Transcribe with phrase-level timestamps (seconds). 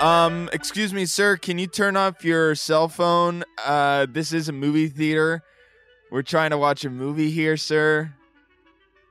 [0.00, 1.36] Um, excuse me, sir.
[1.36, 3.44] Can you turn off your cell phone?
[3.64, 5.42] Uh, this is a movie theater.
[6.10, 8.12] We're trying to watch a movie here, sir.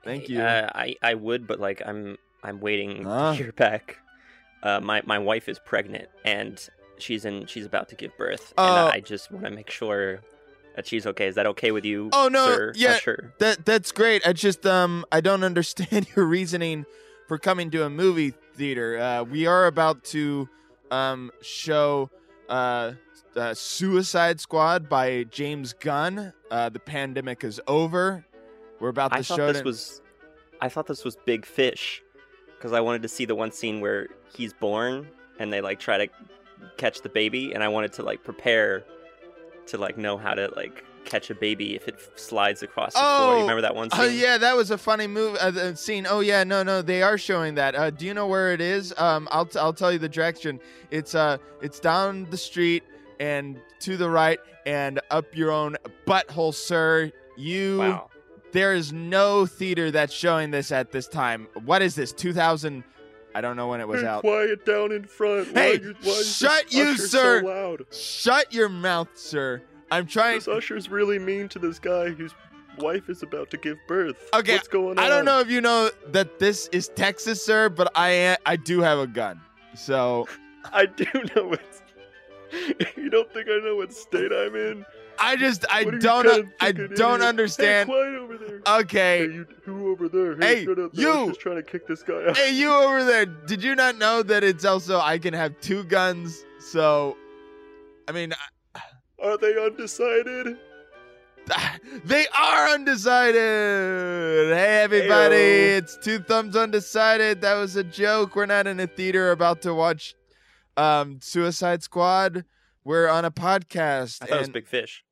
[0.04, 0.40] Thank you.
[0.40, 3.30] Uh, I I would, but like I'm I'm waiting Ah.
[3.32, 3.98] to hear back.
[4.62, 8.66] Uh, my my wife is pregnant and she's in she's about to give birth, and
[8.66, 10.20] I just want to make sure
[10.76, 11.26] that she's okay.
[11.28, 12.10] Is that okay with you?
[12.12, 12.72] Oh, no, sir?
[12.74, 12.94] yeah.
[12.94, 13.32] Usher?
[13.38, 14.26] That that's great.
[14.26, 16.84] I just um I don't understand your reasoning
[17.28, 18.98] for coming to a movie theater.
[18.98, 20.48] Uh, we are about to
[20.90, 22.10] um show
[22.48, 22.92] uh,
[23.36, 26.32] uh Suicide Squad by James Gunn.
[26.50, 28.24] Uh, the pandemic is over.
[28.80, 30.02] We're about to I thought show this was
[30.60, 32.02] I thought this was Big Fish
[32.56, 35.08] because I wanted to see the one scene where he's born
[35.38, 36.08] and they like try to
[36.76, 38.84] catch the baby, and I wanted to like prepare
[39.66, 43.10] to like know how to like catch a baby if it slides across the floor.
[43.10, 44.00] Oh, You remember that one scene?
[44.00, 46.06] Oh yeah, that was a funny move uh, the scene.
[46.08, 47.74] Oh yeah, no no, they are showing that.
[47.74, 48.94] Uh, do you know where it is?
[48.98, 50.60] Um, I'll t- I'll tell you the direction.
[50.90, 52.82] It's uh it's down the street
[53.18, 55.76] and to the right and up your own
[56.06, 57.10] butthole, sir.
[57.36, 58.10] You Wow.
[58.52, 61.48] there is no theater that's showing this at this time.
[61.64, 62.12] What is this?
[62.12, 62.84] 2000
[63.34, 64.22] I don't know when it was out.
[64.22, 65.48] quiet down in front.
[65.56, 67.42] Hey, Why you- why shut this you, usher so sir.
[67.44, 67.86] loud?
[67.92, 69.62] Shut your mouth, sir.
[69.90, 72.34] I'm trying This usher's really mean to this guy whose
[72.78, 74.28] wife is about to give birth.
[74.32, 75.04] Okay, What's going on?
[75.04, 78.80] I don't know if you know that this is Texas, sir, but I I do
[78.80, 79.40] have a gun.
[79.74, 80.28] So
[80.72, 81.82] I do know it's.
[82.96, 84.84] You don't think I know what state I'm in?
[85.20, 87.88] I just I What don't I don't understand.
[87.88, 88.60] Hey, quiet over there.
[88.80, 89.18] Okay.
[89.18, 90.36] Hey, you, who over there?
[90.36, 90.92] Hey, Hey, shut up.
[90.92, 91.26] The you!
[91.28, 92.36] Just trying to kick this guy out.
[92.36, 93.26] Hey, you over there.
[93.26, 96.44] Did you not know that it's also I can have two guns?
[96.58, 97.16] So
[98.08, 98.32] I mean,
[99.22, 100.56] Are they undecided?
[102.04, 103.34] they are undecided.
[103.34, 107.42] Hey everybody, it's two thumbs undecided.
[107.42, 108.34] That was a joke.
[108.34, 110.14] We're not in a theater about to watch
[110.78, 112.46] um Suicide Squad.
[112.82, 115.04] We're on a podcast I thought it was Big Fish.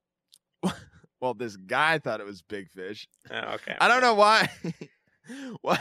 [1.20, 3.08] well this guy thought it was Big Fish.
[3.30, 3.76] Oh, okay.
[3.78, 4.48] I don't know why.
[5.60, 5.78] why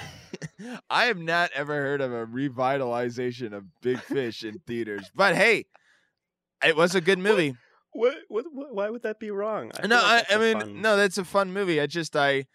[0.90, 5.10] I have not ever heard of a revitalization of Big Fish in theaters.
[5.16, 5.66] But hey,
[6.66, 7.56] it was a good movie.
[7.97, 8.75] What, what, what?
[8.75, 9.72] Why would that be wrong?
[9.81, 11.81] I no, like I, I mean, fun- no, that's a fun movie.
[11.81, 12.46] I just, I,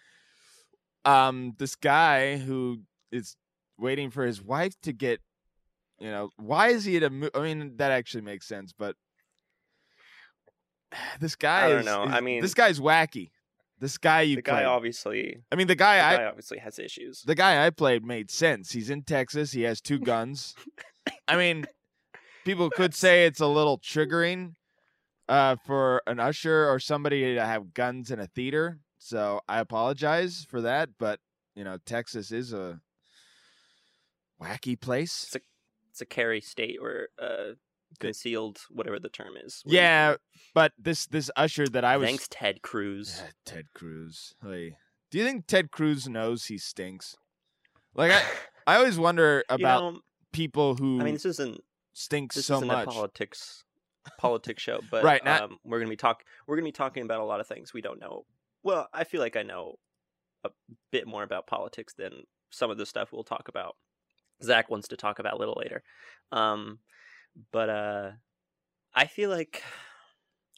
[1.05, 3.35] um, this guy who is
[3.77, 5.21] waiting for his wife to get,
[5.99, 7.11] you know, why is he at a?
[7.11, 8.95] Mo- I mean, that actually makes sense, but
[11.21, 12.05] this guy I don't is, know.
[12.05, 13.31] is- I mean- this guy's wacky.
[13.81, 14.67] This guy you the guy played.
[14.67, 15.43] obviously.
[15.51, 17.23] I mean, the The guy I, guy obviously has issues.
[17.23, 18.71] the guy I played made sense.
[18.71, 19.51] He's in Texas.
[19.51, 20.55] He has two guns.
[21.27, 21.65] I mean,
[22.45, 24.53] people could say it's a little triggering
[25.29, 28.79] uh, for an usher or somebody to have guns in a theater.
[28.99, 31.21] So I apologize for that, but
[31.55, 32.81] you know, Texas is a
[34.41, 35.25] wacky place.
[35.25, 35.41] It's a
[35.91, 37.55] it's a carry state or uh,
[38.01, 39.63] concealed whatever the term is.
[39.67, 40.17] Yeah,
[40.55, 43.21] but this this usher that I was Thanks, Ted Cruz.
[43.23, 44.35] Yeah, Ted Cruz.
[44.43, 44.77] Hey,
[45.11, 47.17] do you think Ted Cruz knows he stinks?
[47.95, 48.23] Like I,
[48.67, 50.01] I always wonder You about know,
[50.33, 51.61] people who I mean, this isn't
[51.93, 52.87] stinks this so isn't much.
[52.89, 53.65] politics
[54.19, 57.21] politics show, but Right, not- um, we're gonna be talk we're gonna be talking about
[57.21, 58.25] a lot of things we don't know.
[58.63, 59.77] Well, I feel like I know
[60.45, 60.51] a
[60.91, 63.77] bit more about politics than some of the stuff we'll talk about.
[64.43, 65.83] Zach wants to talk about a little later,
[66.33, 66.79] um,
[67.53, 68.11] but uh,
[68.95, 69.63] I feel like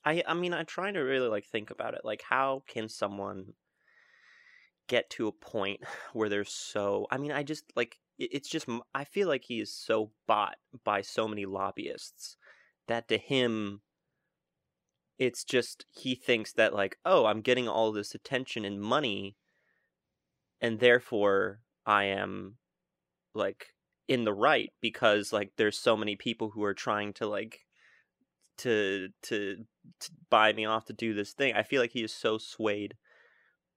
[0.05, 2.00] I I mean I'm trying to really like think about it.
[2.05, 3.53] Like, how can someone
[4.88, 5.81] get to a point
[6.12, 7.06] where they're so?
[7.11, 11.00] I mean, I just like it's just i feel like he is so bought by
[11.03, 12.37] so many lobbyists
[12.89, 13.81] that to him
[15.19, 19.37] it's just he thinks that like oh i'm getting all this attention and money
[20.61, 22.56] and therefore i am
[23.34, 23.67] like
[24.09, 27.61] in the right because like there's so many people who are trying to like
[28.59, 29.56] to to,
[30.00, 31.55] to buy me off to do this thing.
[31.55, 32.94] I feel like he is so swayed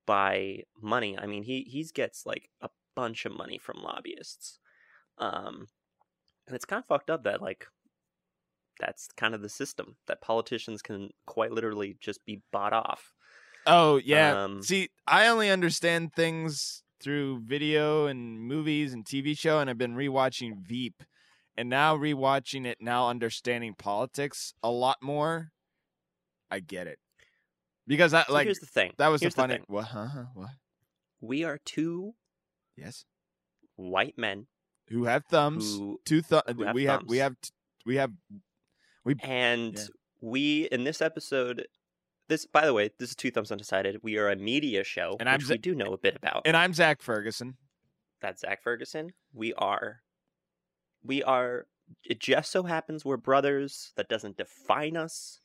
[0.05, 1.17] by money.
[1.17, 4.57] I mean he he's gets like a bunch of money from lobbyists
[5.19, 5.67] um
[6.47, 7.67] and it's kind of fucked up that like
[8.79, 13.13] that's kind of the system that politicians can quite literally just be bought off
[13.65, 14.45] Oh yeah.
[14.45, 19.77] Um, See, I only understand things through video and movies and TV show, and I've
[19.77, 21.03] been rewatching Veep,
[21.57, 25.51] and now rewatching it, now understanding politics a lot more.
[26.49, 26.99] I get it
[27.85, 29.55] because I So like here's the thing that was here's the the funny.
[29.55, 29.63] thing.
[29.67, 29.85] What?
[29.87, 30.07] Huh?
[30.07, 30.49] huh, What?
[31.19, 32.13] we are two
[32.77, 33.03] Yes.
[33.75, 34.47] white men
[34.89, 35.65] Who have thumbs?
[35.77, 36.41] who Two thumb.
[36.55, 37.03] who have We have.
[37.05, 37.35] We have.
[37.41, 37.51] t-
[37.85, 38.11] We have.
[39.23, 39.83] And Yeah.
[40.21, 41.67] we in this episode
[42.27, 45.29] this by the way this is two thumbs undecided we are a media show And
[45.29, 47.55] I'm which Z- we do know a bit about And I'm Zach Ferguson.
[48.21, 50.01] that's zach ferguson we are
[51.03, 51.67] we are
[52.03, 53.93] it just so happens we're brothers.
[53.95, 55.39] That doesn't define us.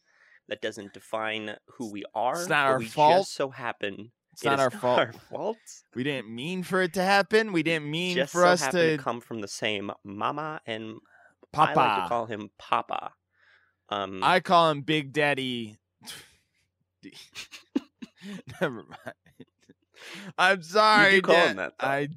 [0.48, 2.32] That doesn't define who we are.
[2.40, 3.18] It's not our we fault.
[3.26, 4.98] Just so happen It's it not our fault.
[4.98, 5.58] Our fault.
[5.94, 7.52] We didn't mean for it to happen.
[7.52, 10.96] We didn't mean just for so us to, to come from the same mama, and
[11.52, 11.78] Papa.
[11.78, 13.12] I like to call him Papa.
[13.92, 15.76] Um, I call him Big Daddy.
[18.60, 19.14] Never mind.
[20.38, 21.16] I'm sorry.
[21.16, 21.50] You call Dad.
[21.50, 21.86] him that, though.
[21.86, 22.16] I d-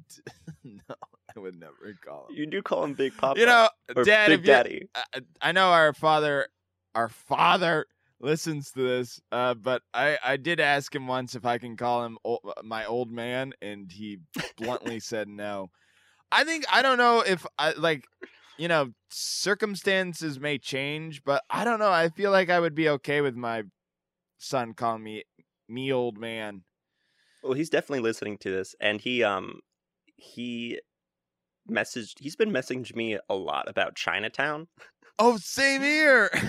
[0.64, 0.94] no,
[1.36, 2.36] I would never call him.
[2.36, 3.38] you do call him Big Papa.
[3.38, 3.68] You know,
[4.04, 4.28] Dad.
[4.28, 4.88] Big Daddy.
[4.94, 6.48] I, I know our father,
[6.94, 7.86] our father
[8.20, 12.04] listens to this, uh, but I I did ask him once if I can call
[12.04, 14.18] him ol my old man, and he
[14.56, 15.70] bluntly said no.
[16.32, 18.04] I think I don't know if I like,
[18.58, 21.90] you know, circumstances may change, but I don't know.
[21.90, 23.64] I feel like I would be okay with my
[24.38, 25.24] son calling me
[25.68, 26.62] me old man.
[27.42, 29.60] Well, he's definitely listening to this, and he um
[30.16, 30.80] he
[31.70, 32.14] messaged.
[32.20, 34.68] He's been messaging me a lot about Chinatown.
[35.18, 36.30] Oh, same here.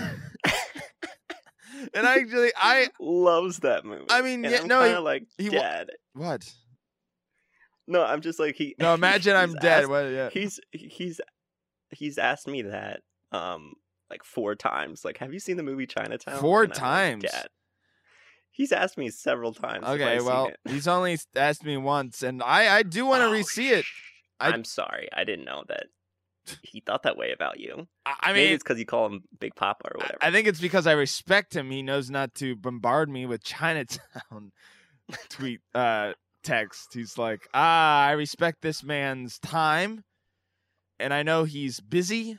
[1.94, 4.06] and I actually, I loves that movie.
[4.10, 5.90] I mean, yeah, no, he- like he dad.
[6.14, 6.50] what?
[7.86, 8.74] No, I'm just like he.
[8.78, 9.80] No, imagine I'm dead.
[9.82, 10.02] asked- What?
[10.10, 10.30] Yeah.
[10.30, 11.20] he's he's
[11.90, 13.00] he's asked me that
[13.32, 13.74] um
[14.10, 15.04] like four times.
[15.04, 16.40] Like, have you seen the movie Chinatown?
[16.40, 17.22] Four And I'm like, times?
[17.24, 17.46] Dad.
[18.50, 19.86] He's asked me several times.
[19.86, 23.70] Okay, well, he's only asked me once, and I I do want to Oh, re-see
[23.70, 23.84] it.
[24.40, 25.86] I- I'm sorry, I didn't know that
[26.62, 27.86] he thought that way about you.
[28.06, 30.18] I, I Maybe mean, it's because you call him Big Papa or I- whatever.
[30.22, 31.70] I think it's because I respect him.
[31.70, 34.52] He knows not to bombard me with Chinatown
[35.28, 36.94] tweet uh text.
[36.94, 40.02] He's like, ah, I respect this man's time,
[40.98, 42.38] and I know he's busy.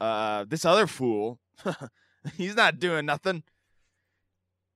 [0.00, 1.40] Uh, this other fool,
[2.36, 3.42] he's not doing nothing.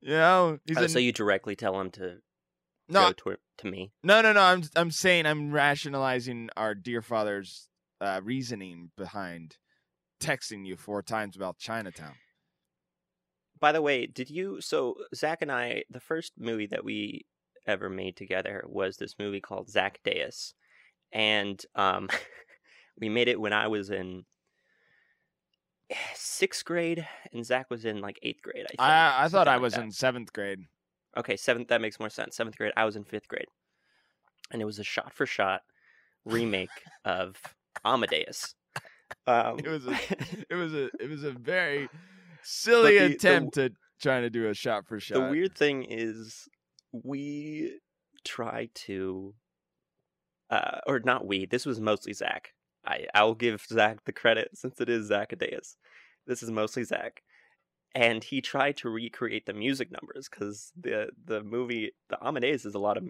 [0.01, 2.19] You know, he's Oh, so you directly tell him to
[2.89, 3.93] no, to, to me.
[4.03, 4.41] No, no, no.
[4.43, 7.69] I'm I'm saying I'm rationalizing our dear father's
[8.01, 9.57] uh, reasoning behind
[10.21, 12.15] texting you four times about Chinatown.
[13.59, 14.61] By the way, did you?
[14.61, 17.25] So Zach and I, the first movie that we
[17.67, 20.55] ever made together was this movie called Zach Deus,
[21.13, 22.09] and um,
[22.99, 24.25] we made it when I was in
[26.15, 28.65] sixth grade, and Zach was in like eighth grade.
[28.65, 29.85] I think, I I thought I like was that.
[29.85, 30.61] in seventh grade.
[31.17, 31.69] Okay, seventh.
[31.69, 32.37] That makes more sense.
[32.37, 32.73] Seventh grade.
[32.77, 33.47] I was in fifth grade,
[34.51, 35.61] and it was a shot-for-shot
[36.25, 36.71] remake
[37.05, 37.37] of
[37.85, 38.55] Amadeus.
[39.27, 39.93] Um, It was a
[40.51, 41.89] it was a it was a very
[42.43, 45.15] silly the- the- attempt at trying to do a shot for shot.
[45.15, 46.49] The weird thing is,
[46.93, 47.79] we
[48.25, 49.35] try to,
[50.51, 51.47] uh, or not we.
[51.47, 52.53] This was mostly Zach.
[52.87, 55.77] I I'll give Zach the credit since it is Zach Zacchaeus.
[56.27, 57.23] This is mostly Zach,
[57.95, 62.75] and he tried to recreate the music numbers because the the movie the Amadeus is
[62.75, 63.09] a lot of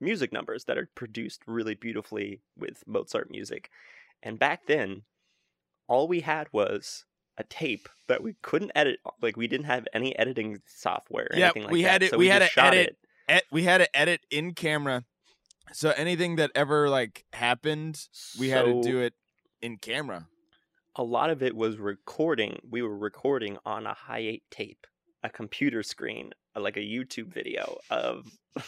[0.00, 3.70] music numbers that are produced really beautifully with Mozart music,
[4.22, 5.02] and back then,
[5.88, 7.04] all we had was
[7.36, 9.00] a tape that we couldn't edit.
[9.20, 11.28] Like we didn't have any editing software.
[11.32, 12.96] Or Yeah, anything like we had that, it- So we we, had to edit it.
[13.26, 15.04] Ed- we had to edit in camera,
[15.72, 18.06] so anything that ever like happened,
[18.38, 19.14] we had to do it
[19.62, 20.28] in camera.
[20.96, 22.60] A lot of it was recording.
[22.70, 24.86] We were recording on a Hi8 tape,
[25.24, 28.26] a computer screen, uh, like a YouTube video of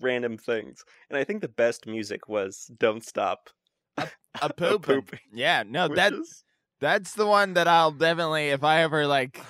[0.00, 0.84] random things.
[1.08, 3.50] And I think the best music was "Don't Stop."
[3.96, 4.86] A poop.
[5.32, 6.44] Yeah, no, that is-
[6.80, 9.40] That's the one that I'll definitely if I ever like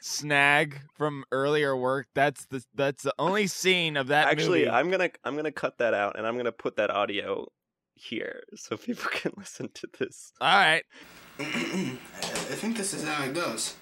[0.00, 4.70] snag from earlier work, that's the that's the only scene of that actually movie.
[4.70, 7.46] I'm gonna I'm gonna cut that out and I'm gonna put that audio
[7.94, 10.32] here so people can listen to this.
[10.40, 10.84] All right.
[11.38, 13.74] I think this is how it goes.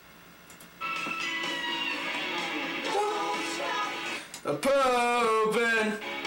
[4.45, 6.18] A poopin'.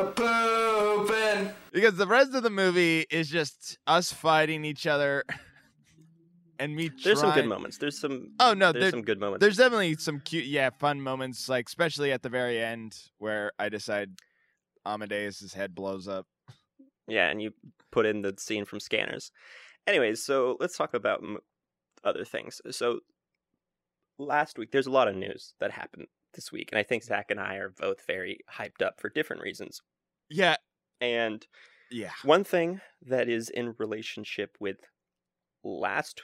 [0.00, 1.52] A poopin'.
[1.72, 5.24] Because the rest of the movie is just us fighting each other
[6.58, 7.78] and me There's some good moments.
[7.78, 9.40] There's some Oh no, there's there- some good moments.
[9.42, 13.68] there's definitely some cute yeah, fun moments like especially at the very end where I
[13.68, 14.10] decide
[14.86, 16.26] Amadeus's head blows up.
[17.06, 17.52] Yeah, and you
[17.92, 19.30] put in the scene from Scanners.
[19.86, 21.38] Anyways, so let's talk about m-
[22.04, 22.60] other things.
[22.70, 23.00] So
[24.18, 27.30] last week, there's a lot of news that happened this week, and I think Zach
[27.30, 29.80] and I are both very hyped up for different reasons.
[30.28, 30.56] Yeah,
[31.00, 31.46] And
[31.90, 32.12] yeah.
[32.22, 34.78] one thing that is in relationship with
[35.64, 36.22] last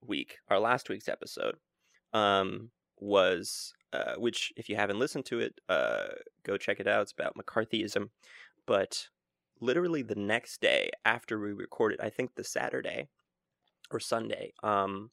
[0.00, 1.56] week, our last week's episode,
[2.12, 6.08] um, was uh, which if you haven't listened to it, uh,
[6.44, 7.02] go check it out.
[7.02, 8.10] It's about McCarthyism.
[8.66, 9.08] But
[9.60, 13.08] literally the next day after we recorded, I think the Saturday,
[13.90, 15.10] or Sunday, um,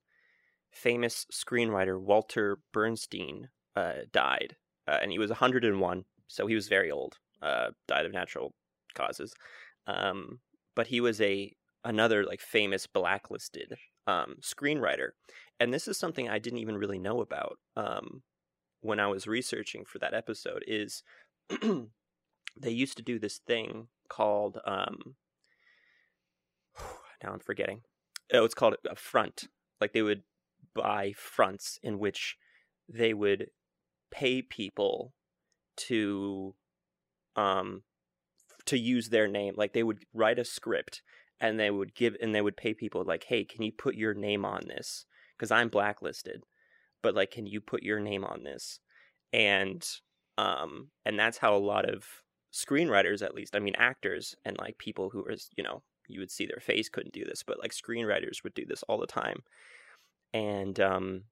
[0.72, 4.56] famous screenwriter Walter Bernstein uh, died,
[4.88, 7.18] uh, and he was 101, so he was very old.
[7.42, 8.54] Uh, died of natural
[8.96, 9.34] causes,
[9.88, 10.40] um,
[10.76, 11.54] but he was a
[11.84, 13.76] another like famous blacklisted
[14.08, 15.10] um, screenwriter,
[15.60, 18.24] and this is something I didn't even really know about um,
[18.82, 20.64] when I was researching for that episode.
[20.68, 21.04] Is
[21.60, 25.16] they used to do this thing called um,
[27.24, 27.82] now I'm forgetting.
[28.34, 29.50] Oh, it's called a front.
[29.80, 30.24] Like they would
[30.74, 32.38] buy fronts in which
[32.88, 33.48] they would
[34.16, 35.14] pay people
[35.76, 36.56] to
[37.36, 37.84] um
[38.66, 39.54] to use their name.
[39.58, 41.02] Like they would write a script
[41.40, 44.14] and they would give and they would pay people like, "Hey, can you put your
[44.14, 45.06] name on this?
[45.38, 46.44] Cuz I'm blacklisted."
[47.02, 48.80] But like, can you put your name on this?
[49.34, 49.86] And
[50.38, 52.06] um and that's how a lot of
[52.54, 56.32] screenwriters at least, I mean actors and like people who are, you know, you would
[56.32, 59.44] see their face couldn't do this, but like screenwriters would do this all the time.
[60.34, 61.24] And um,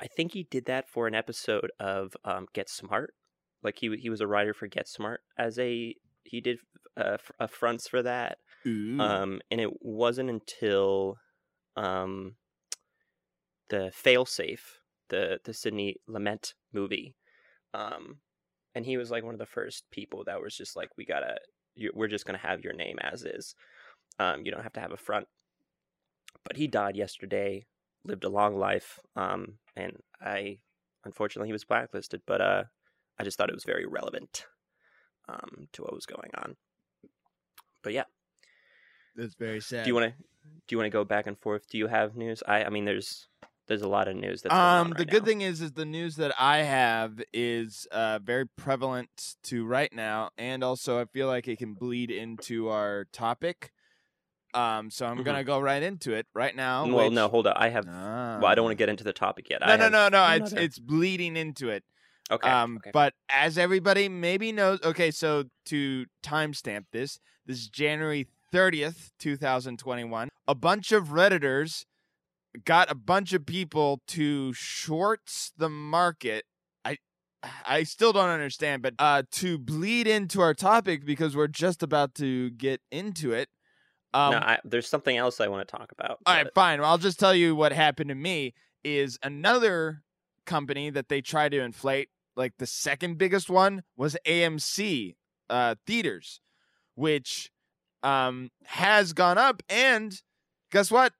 [0.00, 3.14] I think he did that for an episode of um, Get Smart.
[3.62, 6.58] Like he he was a writer for Get Smart as a he did
[6.96, 8.38] uh, a fronts for that.
[9.00, 11.18] Um, and it wasn't until
[11.76, 12.36] um,
[13.68, 14.78] the Failsafe,
[15.08, 17.14] the the Sidney Lumet movie,
[17.74, 18.18] um,
[18.74, 21.36] and he was like one of the first people that was just like, we gotta,
[21.74, 23.54] you, we're just gonna have your name as is.
[24.18, 25.26] Um, you don't have to have a front.
[26.44, 27.66] But he died yesterday,
[28.04, 30.58] lived a long life, um, and I,
[31.04, 32.22] unfortunately, he was blacklisted.
[32.26, 32.64] But uh,
[33.18, 34.46] I just thought it was very relevant
[35.28, 36.56] um, to what was going on.
[37.82, 38.04] But yeah,
[39.16, 39.84] That's very sad.
[39.84, 40.22] do you want to
[40.66, 41.68] do you want to go back and forth?
[41.68, 42.42] Do you have news?
[42.46, 43.28] I I mean, there's
[43.66, 45.26] there's a lot of news that's um the good now.
[45.26, 50.30] thing is is the news that i have is uh very prevalent to right now
[50.36, 53.70] and also i feel like it can bleed into our topic
[54.54, 55.24] um so i'm Mhm.
[55.24, 57.54] gonna go right into it right now Well, which- no, hold on.
[57.56, 57.86] I have.
[57.86, 59.60] Well, I don't want to get into the topic yet.
[59.62, 59.66] Ah.
[59.66, 61.84] no I no have no no it's it's bleeding into it
[62.30, 62.48] Okay.
[62.48, 62.90] um okay.
[62.92, 70.28] but as everybody maybe knows okay so to timestamp this this is january 30th 2021
[70.48, 71.84] a bunch of redditors
[72.64, 76.44] got a bunch of people to shorts the market
[76.84, 76.96] i
[77.66, 82.14] i still don't understand but uh to bleed into our topic because we're just about
[82.14, 83.48] to get into it
[84.12, 86.18] um no, I, there's something else I want to talk about.
[86.26, 86.80] all right, fine.
[86.80, 90.02] Well, I'll just tell you what happened to me is another
[90.46, 95.14] company that they tried to inflate, like the second biggest one was AMC
[95.48, 96.40] uh, theaters,
[96.94, 97.50] which
[98.02, 99.62] um, has gone up.
[99.68, 100.20] And
[100.72, 101.12] guess what?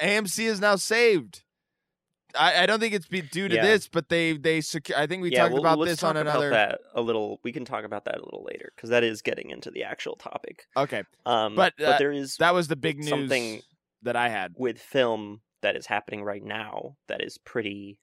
[0.00, 1.42] AMC is now saved.
[2.38, 3.62] I, I don't think it's be due to Yeah.
[3.62, 4.98] this, but they they secure.
[4.98, 6.48] I think we yeah, talked well, about this on another.
[6.48, 7.40] About that a little.
[7.42, 10.16] We can talk about that a little later because that is getting into the actual
[10.16, 10.66] topic.
[10.76, 13.62] Okay, Um, But, uh, but there is that was the big news Something-
[14.02, 14.52] that I had.
[14.56, 17.98] with film that is happening right now that is pretty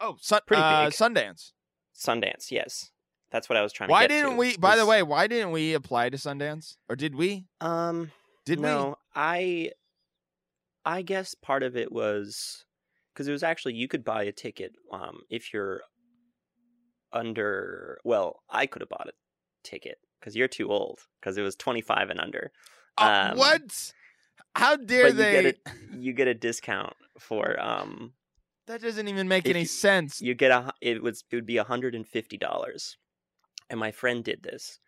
[0.00, 0.94] Oh, sun, Pretty uh, big.
[0.94, 1.52] Sundance.
[1.94, 2.50] Sundance.
[2.50, 2.90] Yes,
[3.30, 3.90] that's what I was trying.
[3.90, 4.56] Why to get didn't to, we?
[4.56, 6.76] By the way, why didn't we apply to Sundance?
[6.88, 7.46] Or did we?
[7.60, 8.10] um,
[8.44, 8.62] Did we?
[8.64, 9.70] no, I,
[10.84, 12.64] I guess part of it was
[13.12, 15.82] because it was actually you could buy a ticket um if you're
[17.12, 17.98] under.
[18.04, 19.12] Well, I could have bought a
[19.64, 22.52] ticket because you're too old because it was 25 and under.
[22.98, 23.92] Uh, um, what?
[24.54, 25.30] How dare but you they?
[25.30, 25.54] get a
[25.98, 28.12] you get a discount for um
[28.66, 30.20] That doesn't even make any you- sense.
[30.20, 32.96] you get a it was it would be hundred and fifty dollars,
[33.70, 34.78] and my friend did this,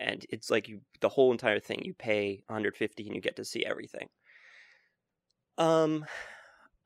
[0.00, 3.36] and it's like you the whole entire thing you pay hundred fifty and you get
[3.36, 4.08] to see everything.
[5.58, 6.04] Um,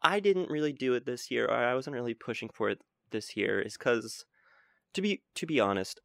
[0.02, 3.36] I didn't really do it this year, or I wasn't really pushing for it this
[3.36, 4.24] year, is because
[4.94, 6.00] to be to be honest,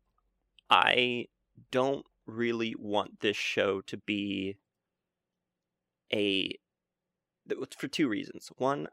[0.70, 1.28] I
[1.72, 4.58] don't really want this show to be
[6.12, 6.58] a
[7.78, 8.50] for two reasons.
[8.58, 8.88] One,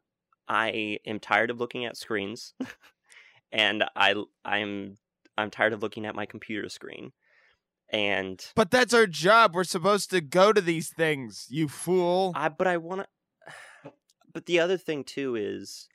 [0.48, 2.54] I am tired of looking at screens,
[3.52, 4.14] and I
[4.44, 4.96] I'm
[5.38, 7.12] I'm tired of looking at my computer screen,
[7.90, 9.54] and but that's our job.
[9.54, 11.46] We're supposed to go to these things.
[11.48, 12.32] You fool.
[12.34, 13.06] I but I want to.
[14.32, 15.88] But the other thing too is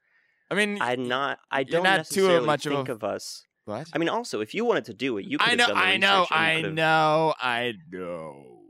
[0.49, 1.39] I mean, I'm not.
[1.51, 3.43] I don't not too necessarily much of a- think of us.
[3.65, 3.87] what?
[3.93, 5.67] I mean, also, if you wanted to do it, you could I know.
[5.73, 6.19] I know.
[6.21, 7.33] research and you I know.
[7.39, 8.61] I know.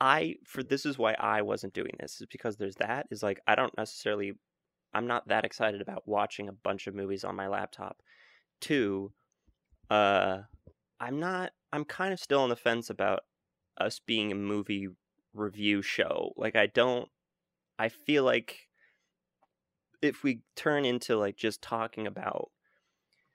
[0.00, 3.40] I for this is why I wasn't doing this is because there's that is like
[3.46, 4.34] I don't necessarily
[4.92, 8.02] I'm not that excited about watching a bunch of movies on my laptop.
[8.60, 9.12] Two,
[9.90, 10.40] uh
[11.00, 13.20] I'm not I'm kind of still on the fence about
[13.78, 14.88] us being a movie
[15.32, 16.32] review show.
[16.36, 17.08] Like I don't
[17.78, 18.68] I feel like
[20.04, 22.50] if we turn into like just talking about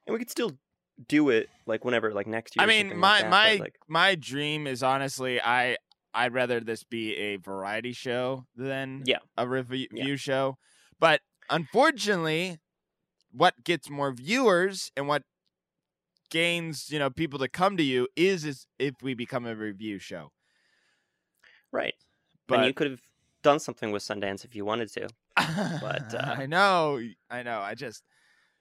[0.08, 0.52] and we could still
[1.08, 3.80] do it like whenever like next year I mean, my like that, my but, like
[3.88, 5.78] my dream is honestly, I
[6.14, 9.20] I'd rather this be a variety show than Yeah.
[9.38, 10.16] a review Yeah.
[10.18, 10.58] show.
[11.00, 12.60] But unfortunately,
[13.32, 15.24] what gets more viewers and what
[16.30, 20.00] gains you know people to come to you is is if we become a review
[20.00, 20.32] show.
[21.72, 21.96] Right.
[22.48, 23.02] But and you could have
[23.44, 25.10] done something with Sundance if you wanted to.
[25.82, 27.60] But, uh, I know, I know.
[27.60, 28.04] I just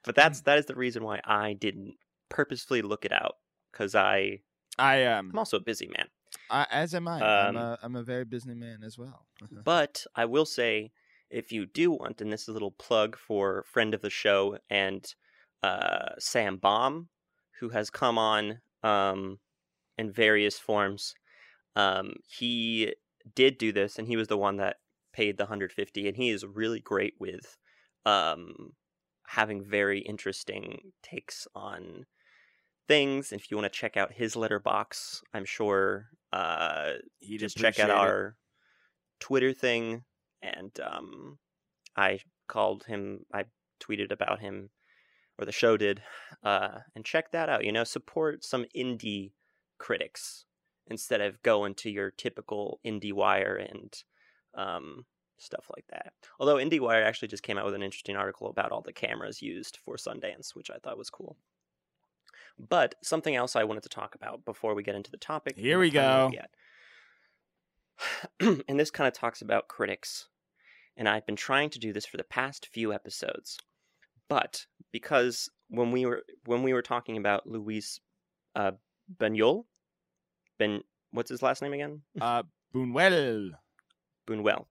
[0.04, 1.94] But that's that is the reason why I didn't
[2.28, 3.36] purposefully look it out
[3.72, 4.40] because I
[4.78, 6.08] I um I'm also a busy man.
[6.50, 7.20] I, as am I.
[7.22, 9.26] I'm Um, a I'm a very busy man as well.
[9.64, 10.92] But I will say,
[11.30, 14.58] if you do want, and this is a little plug for friend of the show
[14.70, 15.04] and
[15.62, 17.08] uh, Sam Baum,
[17.60, 19.38] who has come on um,
[19.96, 21.14] in various forms.
[21.76, 22.94] Um, he
[23.34, 24.76] did do this, and he was the one that
[25.18, 27.56] paid the 150, and he is really great with
[28.06, 28.70] um,
[29.26, 32.06] having very interesting takes on
[32.86, 33.32] things.
[33.32, 37.90] If you want to check out his Letterboxd, I'm sure uh, He'd just check out
[37.90, 37.96] it.
[37.96, 38.36] our
[39.18, 40.04] Twitter thing,
[40.40, 41.38] and um,
[41.96, 43.26] I called him.
[43.34, 43.46] I
[43.82, 44.70] tweeted about him,
[45.36, 46.00] or the show did,
[46.44, 47.64] uh, and check that out.
[47.64, 49.32] You know, support some indie
[49.78, 50.44] critics
[50.86, 53.92] instead of going to your typical IndieWire and
[54.54, 55.04] um,
[55.38, 56.12] stuff like that.
[56.38, 59.78] Although IndieWire actually just came out with an interesting article about all the cameras used
[59.84, 61.36] for Sundance, which I thought was cool.
[62.58, 65.56] But something else I wanted to talk about before we get into the topic.
[65.56, 66.32] Here we go.
[68.68, 70.28] And this kind of talks about critics.
[70.96, 73.58] And I've been trying to do this for the past few episodes.
[74.28, 78.00] But because when we were when we were talking about Luis
[78.54, 78.72] uh
[79.16, 79.64] Buñuel,
[80.58, 82.02] Ben what's his last name again?
[82.20, 82.42] Uh,
[82.74, 83.50] Buñuel.
[84.28, 84.66] Buñuel.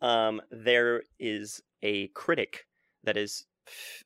[0.00, 2.66] Um, there is a critic
[3.04, 3.46] that is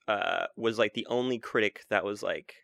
[0.09, 2.55] uh was like the only critic that was like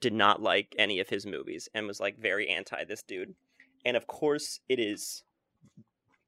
[0.00, 3.34] did not like any of his movies and was like very anti this dude.
[3.84, 5.22] And of course it is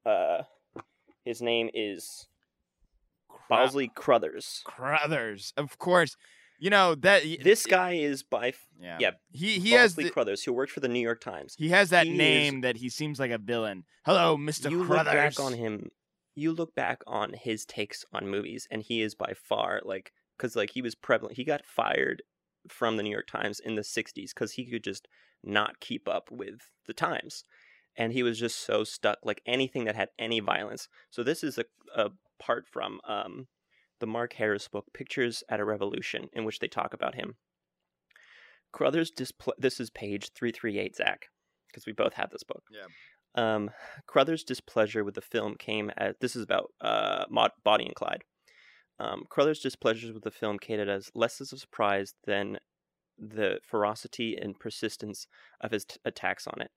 [0.07, 0.43] uh
[1.25, 2.27] his name is
[3.49, 4.63] Bosley Crothers.
[4.65, 6.17] Crothers, of course.
[6.61, 8.99] You know that This guy is by Yeah.
[9.01, 11.55] yeah, He he has Bosley the, Crothers, who worked for the New York Times.
[11.59, 13.85] he has that he is- name that he seems like a villain.
[14.05, 15.07] Hello, Mister you Crothers.
[15.07, 15.91] look back on him
[16.37, 20.55] you look back on his takes on movies and he is by far like because
[20.55, 22.23] like he was prevalent he got fired
[22.69, 25.09] from the new york times in the 60s because he could just
[25.43, 27.45] not keep up with the times
[27.97, 31.59] and he was just so stuck like anything that had any violence so this is
[31.59, 31.65] a,
[31.97, 33.49] a part from um,
[34.01, 37.37] the mark harris book pictures at a revolution in which they talk about him
[38.73, 41.27] Crowther's displ- this is page 338 zach
[41.69, 42.87] because we both have this book Yeah.
[43.55, 43.71] um,
[44.07, 47.25] Crowther's displeasure with the film came as this is about uh,
[47.65, 48.23] Bonnie and Clyde.
[48.99, 52.59] Um, Crowther's displeasure with the film came as less as a surprise than
[53.19, 55.27] the ferocity and persistence
[55.61, 56.71] of his t- attacks on it.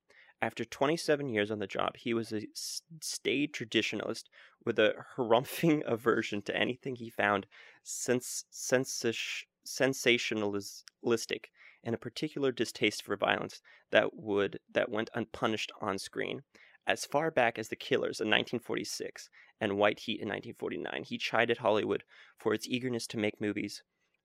[0.44, 4.26] After 27 years on the job, he was a staid traditionalist
[4.66, 7.48] with a harumphing aversion to anything he found
[7.82, 11.46] sens- sensas- sensationalistic
[11.82, 16.42] and a particular distaste for violence that would that went unpunished on screen.
[16.86, 19.30] As far back as The Killers in 1946
[19.62, 22.04] and White Heat in 1949, he chided Hollywood
[22.38, 23.82] for its eagerness to make movies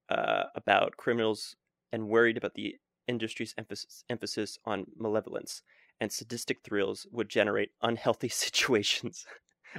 [0.08, 1.54] uh, about criminals
[1.92, 2.74] and worried about the
[3.06, 5.62] industry's emphasis, emphasis on malevolence
[6.00, 9.24] and sadistic thrills would generate unhealthy situations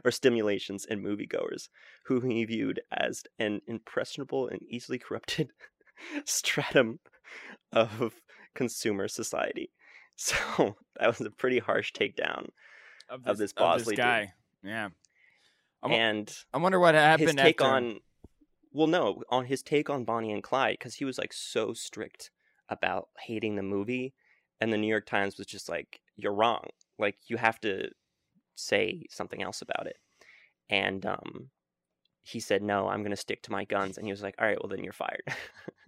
[0.06, 1.70] or stimulations in moviegoers,
[2.06, 5.52] who he viewed as an impressionable and easily corrupted
[6.26, 7.00] stratum
[7.72, 8.16] of
[8.56, 9.72] consumer society.
[10.22, 12.50] So that was a pretty harsh takedown.
[13.10, 14.04] of this Bosley dude.
[14.04, 14.34] guy.
[14.62, 14.90] Yeah.
[15.82, 17.74] I wo- and I wonder what happened his take after.
[17.74, 18.00] on
[18.74, 22.32] well no on his take on bonnie and clyde because he was like so strict
[22.68, 24.14] about hating the movie
[24.60, 26.64] and the new york times was just like you're wrong
[26.98, 27.90] like you have to
[28.56, 29.98] say something else about it
[30.70, 31.50] and um
[32.22, 34.48] he said no i'm going to stick to my guns and he was like all
[34.48, 35.24] right well then you're fired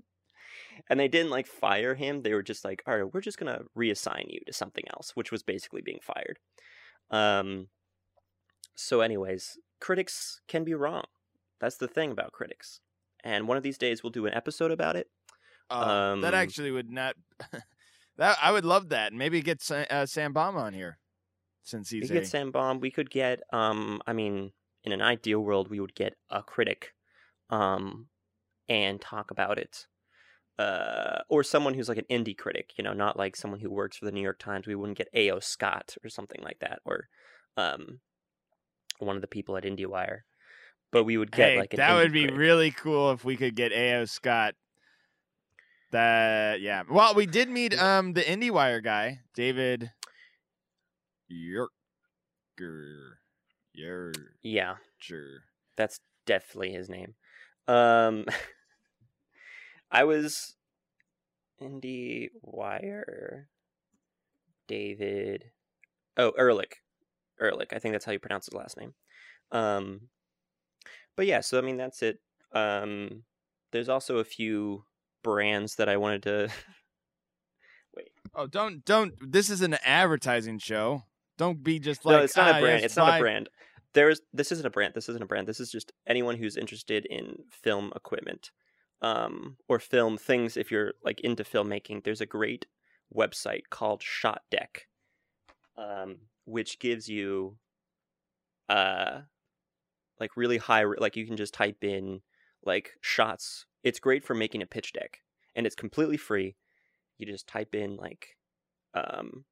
[0.89, 3.53] and they didn't like fire him they were just like all right we're just going
[3.53, 6.39] to reassign you to something else which was basically being fired
[7.11, 7.67] um
[8.75, 11.03] so anyways critics can be wrong
[11.61, 12.81] that's the thing about critics.
[13.23, 15.07] And one of these days we'll do an episode about it.
[15.69, 17.15] Uh, that um, actually would not.
[18.17, 19.13] that I would love that.
[19.13, 20.99] Maybe get uh, Sam Baum on here,
[21.63, 22.79] since We he's could a, get Sam Baum.
[22.79, 26.93] We could get um I mean, in an ideal world we would get a critic
[27.49, 28.07] um
[28.69, 29.87] and talk about it.
[30.59, 33.97] Uh or someone who's like an indie critic, you know, not like someone who works
[33.97, 34.67] for the New York Times.
[34.67, 35.39] We wouldn't get A.O.
[35.39, 37.07] Scott or something like that or
[37.57, 38.01] um
[38.99, 40.19] one of the people at IndieWire.
[40.91, 42.35] But we would get Hey, like that would be critic.
[42.37, 44.05] really cool if we could get A.O.
[44.05, 44.55] Scott.
[45.91, 46.83] That yeah.
[46.89, 49.91] Well, we did meet um the IndieWire guy, David
[51.31, 51.67] Yerker.
[53.73, 54.11] Yer.
[54.43, 55.39] Yeah, Sure.
[55.77, 57.15] that's definitely his name.
[57.67, 58.25] Um,
[59.91, 60.55] I was
[61.61, 63.47] Indie Wire
[64.67, 65.51] David.
[66.17, 66.77] Oh, Ehrlich.
[67.41, 67.73] Ehrlich.
[67.73, 68.93] I think that's how you pronounce his last name.
[69.51, 70.09] Um,
[71.15, 72.19] but yeah, so I mean that's it.
[72.53, 73.23] Um,
[73.71, 74.83] there's also a few
[75.23, 76.49] brands that I wanted to.
[77.95, 78.11] Wait.
[78.35, 79.13] Oh, don't don't.
[79.21, 81.03] This is an advertising show.
[81.37, 82.17] Don't be just like.
[82.17, 82.81] no, it's not "Ah, a brand.
[82.81, 83.49] yes, it's not buy-" a brand.
[83.93, 84.93] There's this isn't a brand.
[84.93, 85.47] This isn't a brand.
[85.47, 88.51] This is just anyone who's interested in film equipment,
[89.01, 90.55] um, or film things.
[90.55, 92.65] If you're like into filmmaking, there's a great
[93.13, 94.85] website called ShotDeck,
[95.77, 97.57] um, which gives you,
[98.69, 99.21] uh,
[100.19, 100.85] like really high.
[100.85, 102.21] Like you can just type in
[102.63, 103.65] like shots.
[103.83, 105.19] It's great for making a pitch deck,
[105.55, 106.55] and it's completely free.
[107.17, 108.35] You just type in like,
[108.93, 109.45] um,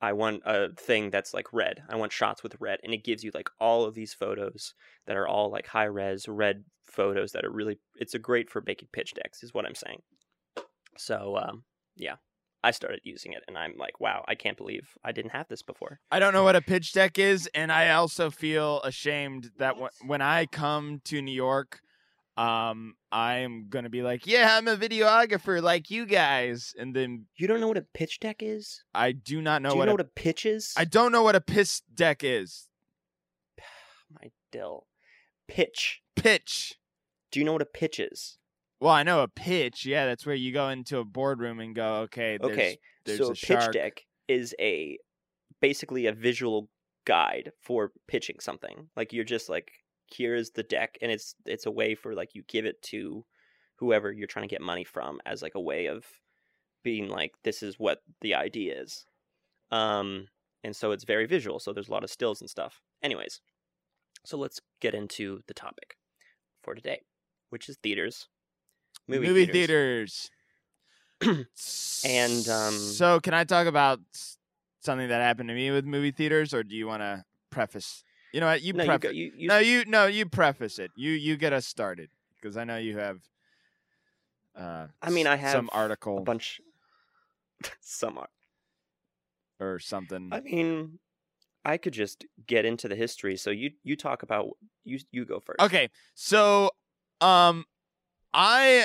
[0.00, 1.82] I want a thing that's like red.
[1.88, 4.74] I want shots with red, and it gives you like all of these photos
[5.06, 7.78] that are all like high res red photos that are really.
[7.96, 10.00] It's a great for making pitch decks, is what I'm saying.
[10.96, 11.64] So um,
[11.96, 12.16] yeah,
[12.62, 15.62] I started using it, and I'm like, wow, I can't believe I didn't have this
[15.62, 16.00] before.
[16.10, 20.08] I don't know what a pitch deck is, and I also feel ashamed that wh-
[20.08, 21.80] when I come to New York,
[22.38, 27.46] um, I'm gonna be like, yeah, I'm a videographer like you guys, and then You
[27.48, 28.84] don't know what a pitch deck is?
[28.94, 29.84] I do not know Do you what.
[29.86, 30.72] know a, what a pitch is?
[30.76, 32.68] I don't know what a piss deck is.
[34.10, 34.86] My dill.
[35.48, 36.00] Pitch.
[36.16, 36.74] Pitch.
[37.30, 38.38] Do you know what a pitch is?
[38.80, 39.84] Well, I know a pitch.
[39.84, 43.24] Yeah, that's where you go into a boardroom and go, okay, there's, Okay, there's so
[43.26, 43.72] a a pitch shark.
[43.72, 44.98] deck is a
[45.60, 46.68] basically a visual
[47.04, 48.88] guide for pitching something.
[48.96, 49.72] Like you're just like
[50.10, 53.24] here's the deck and it's it's a way for like you give it to
[53.76, 56.04] whoever you're trying to get money from as like a way of
[56.82, 59.06] being like this is what the idea is.
[59.70, 60.26] Um
[60.64, 62.80] and so it's very visual, so there's a lot of stills and stuff.
[63.02, 63.40] Anyways,
[64.24, 65.96] so let's get into the topic
[66.62, 67.02] for today,
[67.50, 68.28] which is theaters.
[69.06, 70.30] Movie, theaters.
[71.20, 71.46] theaters.
[72.04, 73.98] And, um, so, can I talk about
[74.80, 78.04] something that happened to me with movie theaters, or do you want to preface?
[78.32, 78.62] You know what?
[78.62, 80.90] You no, you, go, you, you no, you no, you preface it.
[80.96, 82.10] You you get us started
[82.40, 83.18] because I know you have.
[84.56, 86.60] Uh, I mean, I have some article a bunch
[87.80, 88.28] some are
[89.60, 90.30] or something.
[90.32, 90.98] I mean,
[91.64, 93.36] I could just get into the history.
[93.36, 94.50] So you you talk about
[94.84, 95.60] you you go first.
[95.60, 96.70] Okay, so
[97.20, 97.64] um,
[98.32, 98.84] I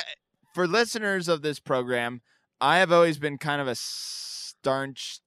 [0.53, 2.21] for listeners of this program,
[2.61, 5.19] I have always been kind of a staunch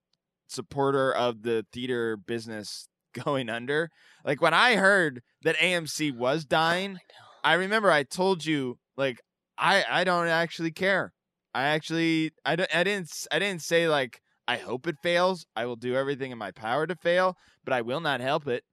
[0.49, 2.89] supporter of the theater business
[3.25, 3.91] going under.
[4.25, 6.99] Like when I heard that AMC was dying,
[7.45, 9.21] I remember I told you like
[9.59, 11.13] I I don't actually care.
[11.55, 15.47] I actually I don't I didn't I didn't say like I hope it fails.
[15.57, 18.65] I will do everything in my power to fail, but I will not help it.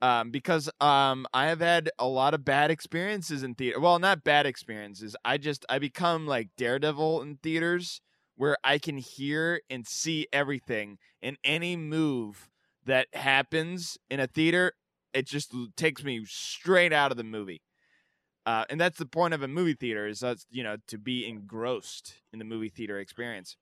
[0.00, 3.80] Um, because um, I have had a lot of bad experiences in theater.
[3.80, 5.16] Well, not bad experiences.
[5.24, 8.00] I just I become like Daredevil in theaters,
[8.36, 12.47] where I can hear and see everything, and any move
[12.88, 14.72] that happens in a theater,
[15.14, 17.62] it just takes me straight out of the movie.
[18.46, 21.26] Uh, and that's the point of a movie theater is that's you know to be
[21.28, 23.56] engrossed in the movie theater experience.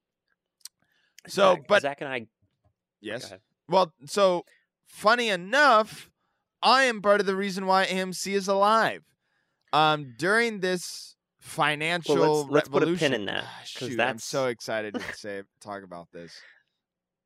[1.27, 2.27] So, Zach, but Zach and I.
[3.01, 3.33] yes,
[3.69, 4.45] well, so
[4.87, 6.09] funny enough,
[6.63, 9.03] I am part of the reason why AMC is alive.
[9.73, 14.01] Um, during this financial Well, let's- let's put a pin in that, Ah, 'cause shoot,
[14.01, 16.33] I'm so excited to say talk about this.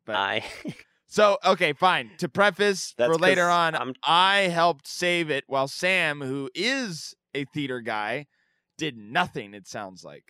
[0.07, 0.45] But I
[1.11, 2.13] so okay, fine.
[2.19, 7.15] To preface That's for later on, I'm- I helped save it while Sam, who is
[7.35, 8.27] a theater guy,
[8.79, 9.53] did nothing.
[9.53, 10.25] It sounds like.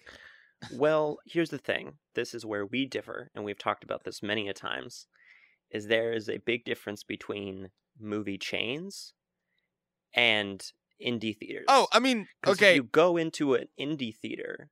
[0.73, 1.99] well, here's the thing.
[2.15, 5.07] This is where we differ, and we've talked about this many a times.
[5.71, 9.13] Is there is a big difference between movie chains
[10.15, 10.65] and
[11.01, 11.67] indie theaters.
[11.69, 12.71] Oh, I mean, okay.
[12.71, 14.71] If you go into an indie theater,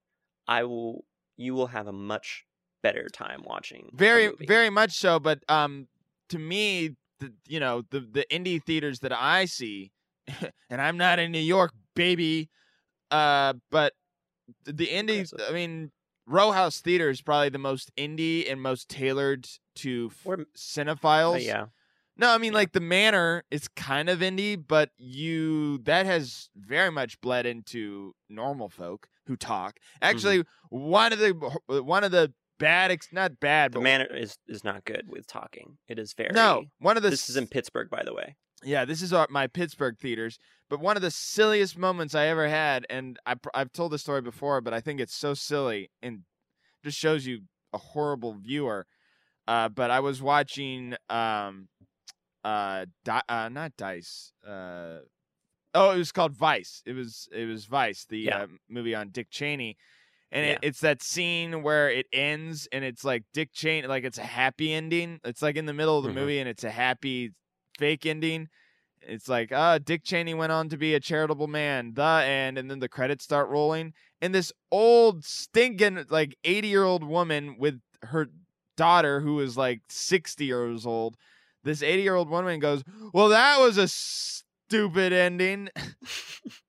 [0.49, 1.05] I will.
[1.37, 2.45] You will have a much
[2.83, 3.91] better time watching.
[3.93, 5.89] very very much so but um
[6.29, 9.91] to me the you know the the indie theaters that i see
[10.71, 12.49] and i'm not in new york baby
[13.11, 13.93] uh but
[14.65, 15.91] the- indie i mean
[16.27, 20.45] row house theater is probably the most indie and most tailored to f- Or- Uh,
[20.57, 21.67] cinephiles yeah.
[22.17, 22.59] no i mean Yeah.
[22.59, 28.15] like the manor is kind of indie but you that has very much bled into
[28.29, 30.11] normal folk who talk Mm-hmm.
[30.11, 31.33] actually one of the
[31.83, 35.27] one of the bad ex- not bad The but manor is is not good with
[35.27, 35.79] talking.
[35.89, 36.31] It is very.
[36.33, 38.37] no, one of the This is in Pittsburgh, by the way.
[38.65, 40.39] yeah, this is our, my Pittsburgh theaters.
[40.71, 44.21] But one of the silliest moments I ever had, and I, I've told this story
[44.21, 46.21] before, but I think it's so silly and
[46.85, 47.41] just shows you
[47.73, 48.87] a horrible viewer.
[49.47, 51.69] Uh, but I was watching um,
[52.45, 54.33] uh, Di- uh, not Dice.
[54.47, 54.99] Uh,
[55.75, 56.83] oh, it was called Vice.
[56.85, 58.43] It was it was Vice, the Yeah.
[58.43, 59.77] uh, movie on Dick Cheney,
[60.33, 60.53] and Yeah.
[60.53, 64.23] it, it's that scene where it ends and it's like Dick Cheney, like it's a
[64.25, 65.21] happy ending.
[65.25, 66.15] It's like in the middle of the Mhm.
[66.15, 67.33] movie and it's a happy
[67.79, 68.49] fake ending.
[69.01, 72.71] It's like, uh, Dick Cheney went on to be a charitable man, the end, and
[72.71, 73.95] then the credits start rolling.
[74.21, 78.29] And this old, stinking, like 80 year old woman with her
[78.77, 81.17] daughter, who is like 60 years old,
[81.65, 85.69] this 80 year old woman goes, Well, that was a stupid ending.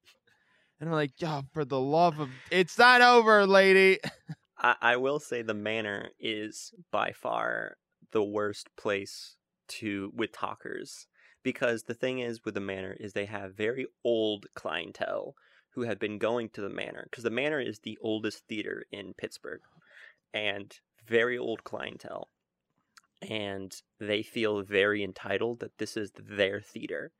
[0.80, 4.00] and I'm like, Yo, for the love of, it's not over, lady.
[4.58, 7.78] I, I will say the manor is by far
[8.12, 9.36] the worst place
[9.68, 11.08] to with talkers
[11.44, 15.36] because the thing is with the manor is they have very old clientele
[15.76, 19.14] who have been going to the manor because the manor is the oldest theater in
[19.14, 19.62] Pittsburgh
[20.34, 22.30] and very old clientele
[23.22, 27.12] and they feel very entitled that this is their theater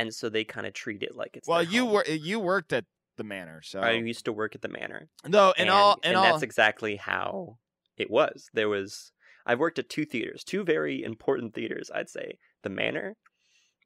[0.00, 1.94] and so they kind of treat it like it's Well, you home.
[1.94, 2.84] were you worked at
[3.16, 6.16] the manor, so I used to work at the manor no, and, all and, and
[6.16, 6.24] all.
[6.24, 7.58] that's exactly how
[7.96, 8.48] it was.
[8.54, 9.12] There was
[9.46, 12.38] I've worked at two theaters, two very important theaters, I'd say.
[12.62, 13.16] The Manor,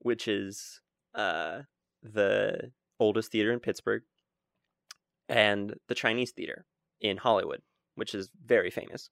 [0.01, 0.81] which is
[1.15, 1.63] uh
[2.03, 4.03] the oldest theater in Pittsburgh,
[5.29, 6.65] and the Chinese theater
[7.01, 7.63] in Hollywood,
[7.95, 9.11] which is very famous.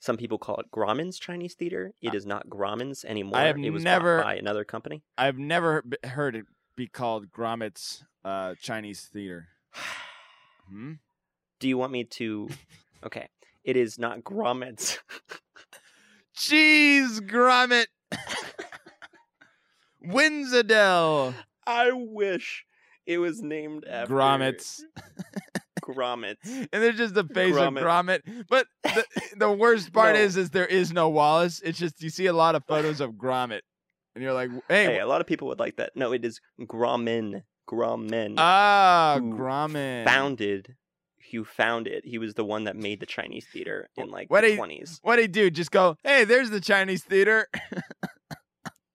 [0.00, 1.92] Some people call it Grauman's Chinese Theater.
[2.00, 3.38] It is not Grauman's anymore.
[3.38, 5.02] I have it was never- bought by another company.
[5.16, 9.48] I've never b- heard it be called Gromit's uh, Chinese theater.
[10.68, 10.92] Hmm?
[11.58, 12.48] Do you want me to?
[13.04, 13.28] Okay,
[13.62, 14.98] it is not Grauman's.
[16.36, 17.86] Jeez, Gromit.
[20.04, 21.34] Winsadell.
[21.66, 22.64] I wish
[23.06, 24.84] it was named after Gromit's.
[25.88, 26.36] Gromit.
[26.44, 27.78] And there's just the face Gromit.
[27.78, 28.44] of Gromit.
[28.48, 29.04] But the,
[29.36, 30.20] the worst part No.
[30.20, 31.60] is, is there is no Wallace.
[31.64, 33.60] It's just you see a lot of photos of Gromit,
[34.14, 35.92] and you're like, hey, Hey, a lot of people would like that.
[35.96, 37.42] No, it is Grauman.
[37.68, 38.34] Grauman.
[38.38, 40.04] ah, who Gromit.
[40.04, 40.74] founded.
[41.30, 42.04] Who founded?
[42.06, 44.98] He was the one that made the Chinese theater in like What the you- twenties.
[45.02, 45.50] What would he do?
[45.50, 47.46] Just go, hey, there's the Chinese theater.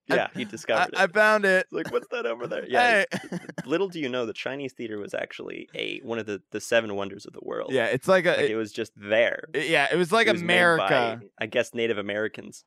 [0.08, 1.10] Yeah, he discovered I it.
[1.10, 1.66] I found it.
[1.66, 2.66] It's like, what's that over there?
[2.70, 3.06] Yeah.
[3.12, 3.38] Hey.
[3.66, 6.96] Little do you know, the Chinese theater was actually a one of the, the seven
[6.96, 7.72] wonders of the world.
[7.72, 8.32] yeah, it's like a.
[8.32, 9.46] like it was just there.
[9.54, 11.22] it- yeah, it was like It was America.
[11.22, 12.66] by, I guess Native Americans.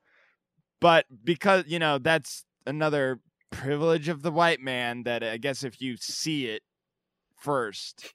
[0.81, 3.21] but because you know that's another
[3.51, 6.63] privilege of the white man that i guess if you see it
[7.39, 8.13] first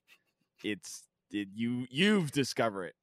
[0.64, 2.96] it's it, you you've discovered it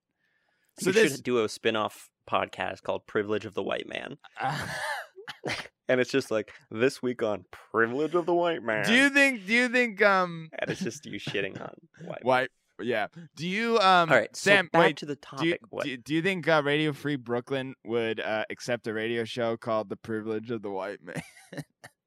[0.79, 4.19] so you this should do a spin-off podcast called Privilege of the White Man.
[5.89, 8.85] And it's just like this week on Privilege of the White Man.
[8.87, 11.75] do you think do you think um and it's just you shitting on
[12.05, 12.25] white.
[12.25, 15.53] white yeah do you um All right, sam so back wait to the do you,
[15.55, 15.61] topic.
[15.71, 15.85] what?
[15.85, 19.57] do, you- do you think uh, radio free brooklyn would uh, accept a radio show
[19.57, 21.23] called the privilege of the white man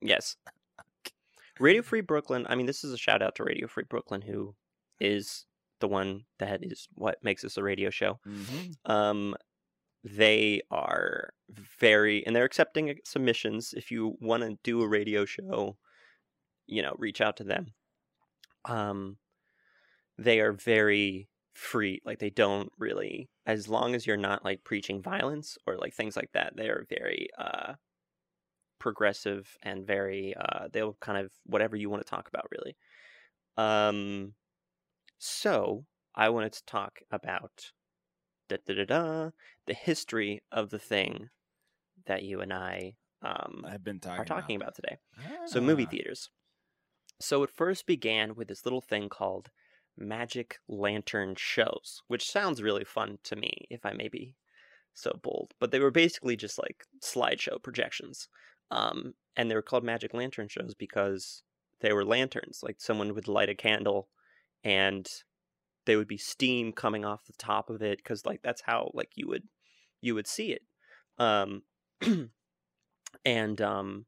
[0.02, 0.36] Yes.
[1.60, 2.48] Radio Free Brooklyn.
[2.50, 4.56] I mean, this is a shout out to Radio Free Brooklyn, who
[5.00, 5.46] is
[5.80, 8.20] the one that is what makes this a radio show.
[8.28, 8.91] mm-hmm.
[8.91, 9.36] Um,
[10.03, 11.33] they are
[11.79, 13.73] very, and they're accepting submissions.
[13.75, 15.77] If you want to do a radio show,
[16.67, 17.73] you know, reach out to them.
[18.65, 19.17] Um,
[20.17, 22.01] they are very free.
[22.05, 26.15] Like they don't really, as long as you're not like preaching violence or like things
[26.15, 26.53] like that.
[26.55, 27.73] They are very uh
[28.79, 32.75] progressive and very uh they'll kind of whatever you want to talk about really.
[33.57, 34.33] Um,
[35.19, 35.85] so
[36.15, 37.71] I wanted to talk about
[38.57, 39.31] da da da da
[39.67, 41.29] the history of the thing
[42.05, 44.97] that you and I um i've been talking are talking about, about today.
[45.45, 45.89] So movie Ah.
[45.89, 46.29] theaters.
[47.19, 49.51] So it first began with this little thing called
[49.97, 54.35] magic lantern shows, which sounds really fun to me, if I may be
[54.93, 55.53] so bold.
[55.59, 58.29] But they were basically just like slideshow projections.
[58.71, 61.43] Um, and they were called magic lantern shows because
[61.81, 62.63] they were lanterns.
[62.63, 64.09] Like someone would light a candle
[64.63, 65.09] and
[65.86, 69.10] there would be steam coming off the top of it because like that's how like
[69.15, 69.44] you would
[70.02, 70.62] you would see it.
[71.17, 71.63] Um
[73.26, 74.06] and um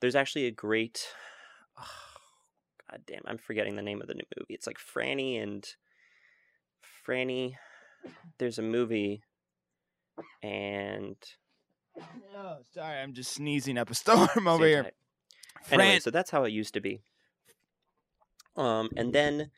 [0.00, 1.06] there's actually a great
[2.90, 5.74] god damn i'm forgetting the name of the new movie it's like franny and
[7.06, 7.54] franny
[8.38, 9.22] there's a movie
[10.42, 11.16] and
[12.36, 14.84] Oh, sorry, I'm just sneezing up a storm over here.
[14.84, 14.94] type.
[15.70, 17.02] anyway so that's how it used to be
[18.56, 19.50] um and then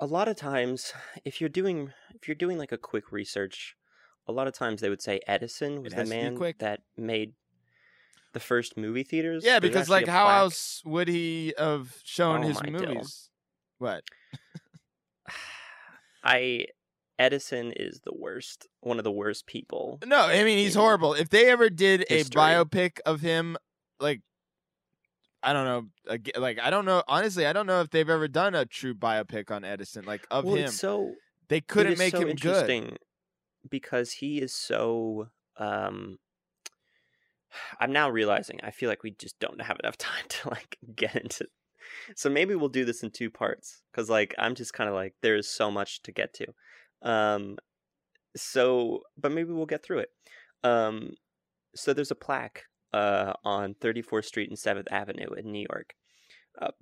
[0.00, 0.92] a lot of times
[1.24, 3.76] if you're doing if you're doing like a quick research
[4.26, 6.80] a lot of times they would say edison was the has to be man that
[6.96, 7.34] made
[8.36, 10.40] the first movie theaters yeah, There's because like how plaque.
[10.40, 13.30] else would he have shown Oh his movies?
[13.78, 14.04] What?
[16.24, 16.66] I
[17.18, 20.00] Edison is the worst, one of the worst people.
[20.04, 21.14] No, I mean he's horrible.
[21.14, 23.56] If they ever did a biopic of him,
[24.00, 24.20] like
[25.46, 27.04] I don't know, like I don't know.
[27.06, 30.44] Honestly, I don't know if they've ever done a true biopic on Edison, like of
[30.44, 30.64] well, him.
[30.64, 31.14] it's so
[31.46, 32.98] They couldn't make so him good.
[33.70, 35.28] because he is so.
[35.56, 36.18] Um,
[37.80, 41.14] I'm now realizing I feel like we just don't have enough time to like get
[41.14, 41.46] into.
[42.16, 45.14] So maybe we'll do this in two parts because like I'm just kind of like
[45.22, 46.46] there is so much to get to.
[47.08, 47.56] Um,
[48.34, 50.10] so but maybe we'll get through it.
[50.64, 51.14] Um,
[51.76, 52.64] so there's a plaque
[52.96, 55.88] uh on 34th Street and 7th Avenue in New York,
[56.60, 56.74] uh,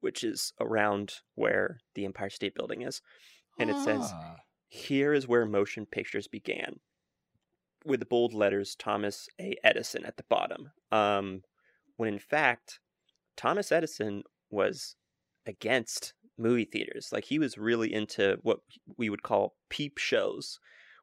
[0.00, 3.00] which is around where the Empire State Building is,
[3.58, 4.36] and it says Ah.
[4.68, 6.80] here is where motion pictures began
[7.84, 9.56] with the bold letters thomas a.
[9.64, 11.42] Edison at the bottom um,
[11.96, 12.78] when in fact
[13.36, 14.96] thomas edison was
[15.46, 17.10] against movie theaters.
[17.12, 18.60] Like he was really into what
[18.96, 20.58] we would call peep shows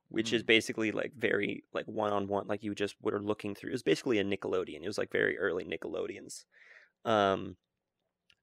[0.10, 3.84] which is basically like very like one-on-one like you just were looking through it was
[3.84, 6.46] basically a nickelodeon it was like very early nickelodeons
[7.06, 7.56] um,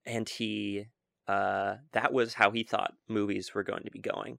[0.05, 0.87] and he
[1.29, 4.38] uh, that was how he thought movies were going to be going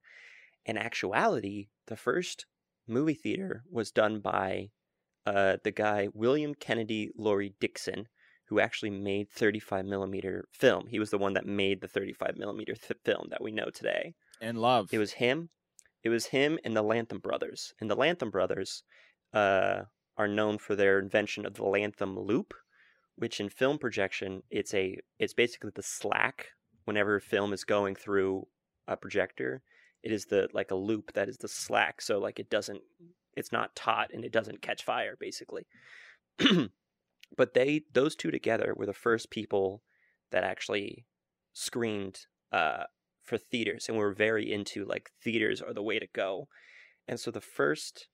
[0.68, 2.46] in actuality, the first
[2.88, 4.70] movie theater was done by
[5.26, 8.08] uh, the guy William Kennedy Laurie Dickson,
[8.50, 10.88] who actually made 35 millimeter film.
[10.88, 14.14] He was the one that made the 35 millimeter th- film that we know today.
[14.42, 14.90] and love.
[14.92, 15.50] It was him.
[16.04, 17.74] It was him and the Lantham brothers.
[17.80, 18.84] And the Lantham brothers
[19.34, 19.82] uh,
[20.18, 22.54] are known for their invention of the Lantham loop,
[23.16, 26.50] which in film projection, it's a it's basically the slack
[26.86, 28.48] whenever film is going through
[28.88, 29.62] a projector.
[30.04, 32.82] It is the like a loop that is the slack, so like it doesn't
[33.36, 35.68] it's not taut and it doesn't catch fire basically.
[37.38, 39.84] but they those two together were the first people
[40.32, 41.06] that actually
[41.54, 42.84] screened uh
[43.28, 46.48] for theaters and we're very into like theaters are the way to go.
[47.08, 48.08] And so the first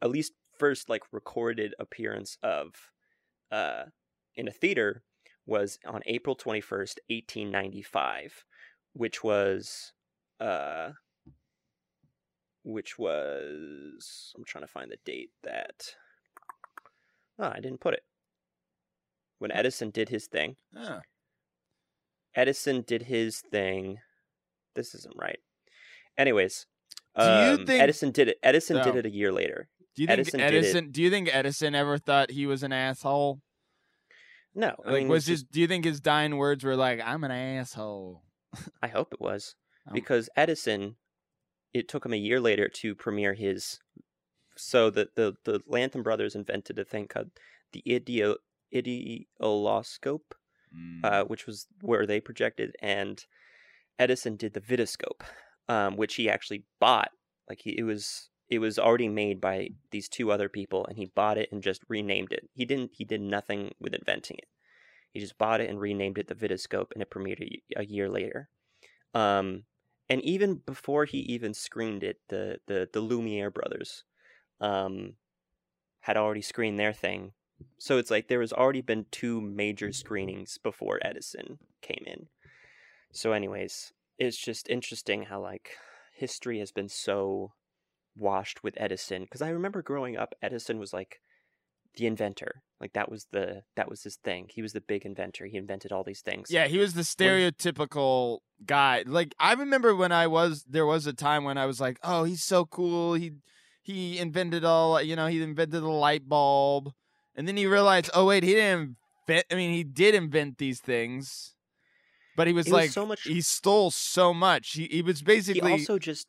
[0.00, 2.74] at least first like recorded appearance of
[3.50, 3.84] uh
[4.36, 5.02] in a theater
[5.44, 8.44] was on April 21st, 1895,
[8.92, 9.92] which was
[10.40, 10.90] uh
[12.62, 15.96] which was I'm trying to find the date that
[17.40, 18.02] Oh, I didn't put it.
[19.38, 20.56] When Edison did his thing.
[20.76, 21.02] Ah.
[22.34, 23.98] Edison did his thing.
[24.78, 25.40] This isn't right.
[26.16, 26.66] Anyways,
[27.16, 28.38] Do you um, think- Edison did it?
[28.42, 28.98] Edison did Oh.
[28.98, 29.68] it a year later.
[29.96, 30.90] Do you think Edison Edison?
[30.92, 33.40] Do you think Edison ever thought he was an asshole?
[34.54, 35.40] No, I Like, mean, was his?
[35.42, 38.22] just- Do you think his dying words were like, "I'm an asshole"?
[38.80, 39.56] I hope it was
[39.88, 39.92] Oh.
[39.92, 40.96] because Edison.
[41.74, 43.78] It took him a year later to premiere his.
[44.56, 47.30] So the the the Lantham brothers invented a thing called
[47.72, 48.36] the idio
[48.72, 50.34] Eidoloscope,
[50.74, 51.00] Mm.
[51.04, 53.24] uh, which was where they projected, and
[53.98, 55.22] Edison did the Vitascope,
[55.68, 57.10] um, which he actually bought.
[57.48, 61.06] Like he, it was it was already made by these two other people, and he
[61.06, 62.48] bought it and just renamed it.
[62.54, 64.48] He didn't he did nothing with inventing it.
[65.12, 68.48] He just bought it and renamed it the Vitascope, and it premiered a year later.
[69.14, 69.64] Um,
[70.08, 74.04] and even before he even screened it, the the the Lumiere brothers,
[74.60, 75.14] um,
[76.00, 77.32] had already screened their thing.
[77.78, 82.28] So it's like there has already been two major screenings before Edison came in.
[83.12, 85.70] So, anyways, it's just interesting how like
[86.14, 87.52] history has been so
[88.16, 89.22] washed with Edison.
[89.22, 91.20] Because I remember growing up, Edison was like
[91.96, 92.62] the inventor.
[92.80, 94.46] Like that was the that was his thing.
[94.48, 95.46] He was the big inventor.
[95.46, 96.48] He invented all these things.
[96.50, 99.02] Yeah, he was the stereotypical guy.
[99.06, 102.24] Like I remember when I was there was a time when I was like, "Oh,
[102.24, 103.14] he's so cool.
[103.14, 103.32] He
[103.82, 106.92] he invented all, you know, he invented the light bulb."
[107.34, 110.80] And then he realized, "Oh wait, he didn't invent I mean, he did invent these
[110.80, 111.54] things."
[112.38, 114.74] But he was It was like so much- he stole so much.
[114.74, 116.28] He he was basically he also just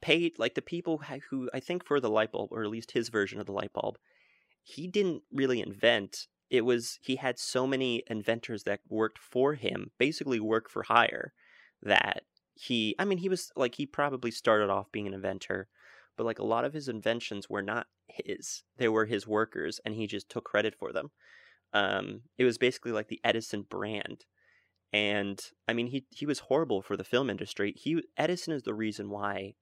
[0.00, 3.10] paid like the people who I think for the light bulb, or at least his
[3.10, 3.98] version of the light bulb,
[4.62, 6.28] he didn't really invent.
[6.48, 11.34] It was he had so many inventors that worked for him, basically work for hire,
[11.82, 12.22] that
[12.54, 12.96] he.
[12.98, 15.68] I mean, he was like he probably started off being an inventor,
[16.16, 19.94] but like a lot of his inventions were not his; they were his workers, and
[19.94, 21.10] he just took credit for them.
[21.74, 24.24] Um, it was basically like the Edison brand
[24.92, 27.74] and I mean he he was horrible for the film industry.
[27.76, 29.54] He Edison is the reason why.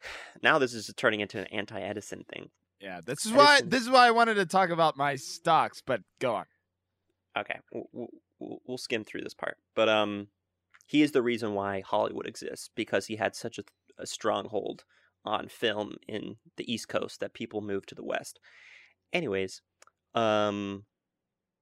[0.42, 2.50] Now this is turning into an anti-Edison thing.
[2.80, 6.00] Yeah, this is why this is why I wanted to talk about my stocks, but
[6.18, 6.46] go on.
[7.38, 8.08] Okay, we'll,
[8.40, 10.26] we'll, we'll skim through this part, but um,
[10.86, 13.62] he is the reason why Hollywood exists because he had such a,
[13.98, 14.84] a stronghold
[15.24, 18.40] on film in the East Coast that people moved to the West.
[19.12, 19.62] Anyways,
[20.14, 20.84] um,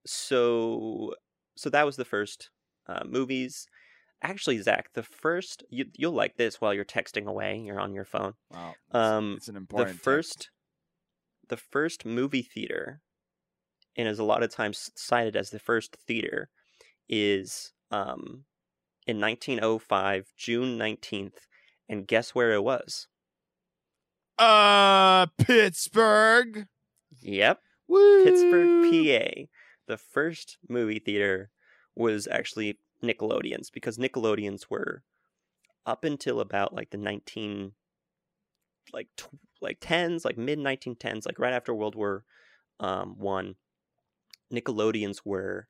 [0.06, 1.14] so
[1.56, 2.50] so that was the first
[2.88, 3.66] uh, movies.
[4.22, 7.58] actually, Zach, the first you, you'll like this while you're texting away.
[7.58, 8.34] You're on your phone.
[8.50, 8.74] Wow.
[8.88, 10.04] It's, Um, it's an the important text.
[10.04, 10.50] first
[11.48, 13.00] the first movie theater
[13.96, 16.48] and is a lot of times cited as the first theater
[17.08, 18.44] is um
[19.06, 21.48] in 1905 june 19th
[21.88, 23.08] and guess where it was
[24.38, 26.66] Uh, Pittsburgh.
[27.20, 28.24] yep Woo!
[28.24, 29.46] pittsburgh pa
[29.90, 31.50] the first movie theater
[31.96, 35.02] was actually nickelodeon's because nickelodeons were
[35.84, 37.72] up until about like the 19
[38.92, 42.24] like tw- like tens like mid 1910s like right after world war
[42.78, 43.56] um one
[44.52, 45.66] nickelodeons were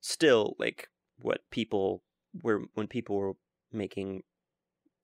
[0.00, 2.02] still like what people
[2.42, 3.34] were when people were
[3.70, 4.22] making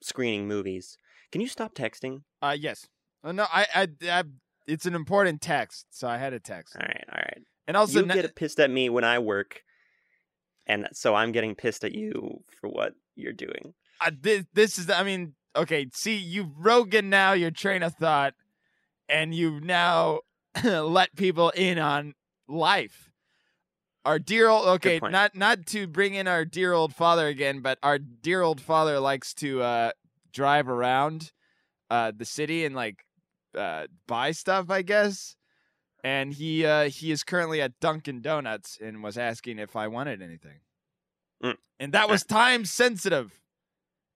[0.00, 0.96] screening movies
[1.30, 2.86] can you stop texting Uh, yes.
[3.22, 3.88] Uh, no, I, I,
[4.20, 4.24] I,
[4.66, 6.76] it's an important text, so I had a text.
[6.76, 9.62] all right all right And also, you na- get pissed at me when i work
[10.66, 14.90] and so i'm getting pissed at you for what you're doing uh, this, this is,
[14.90, 15.86] I mean, okay.
[15.92, 18.34] See, you've broken now your train of thought,
[19.08, 20.20] and you've now
[20.64, 22.14] let people in on
[22.48, 23.10] life.
[24.04, 27.78] Our dear old, okay, not not to bring in our dear old father again, but
[27.82, 29.90] our dear old father likes to uh,
[30.32, 31.32] drive around
[31.90, 32.98] uh, the city and like
[33.56, 35.35] uh, buy stuff, I guess.
[36.06, 40.22] And he uh, he is currently at Dunkin' Donuts and was asking if I wanted
[40.22, 40.60] anything.
[41.42, 41.56] Mm.
[41.80, 43.32] And that was time sensitive.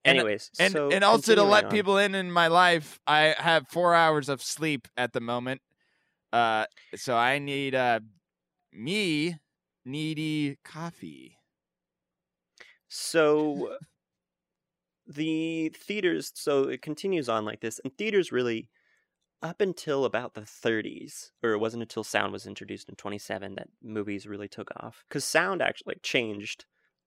[0.05, 1.71] And- anyways and so and also to let on.
[1.71, 5.61] people in in my life i have four hours of sleep at the moment
[6.33, 6.65] uh
[6.95, 7.99] so i need uh
[8.73, 9.37] me
[9.85, 11.37] needy coffee
[12.87, 13.77] So
[15.07, 18.67] the theaters, so it continues on like this, and theaters really,
[19.41, 23.69] up until about the 30s, or it wasn't until sound was introduced in 27 that
[23.81, 25.03] movies really took off.
[25.09, 26.65] Because sound actually changed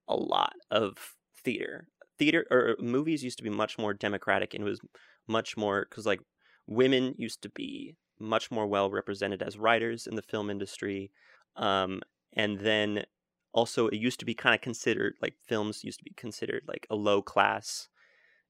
[0.08, 1.14] a lot of
[1.44, 1.88] theater.
[2.18, 4.80] Theater or movies used to be much more democratic, and it was
[5.26, 6.20] much more because like
[6.66, 11.10] women used to be much more well represented as writers in the film industry,
[11.56, 12.00] um,
[12.32, 13.04] and then
[13.52, 16.86] also it used to be kind of considered like films used to be considered like
[16.90, 17.88] a low class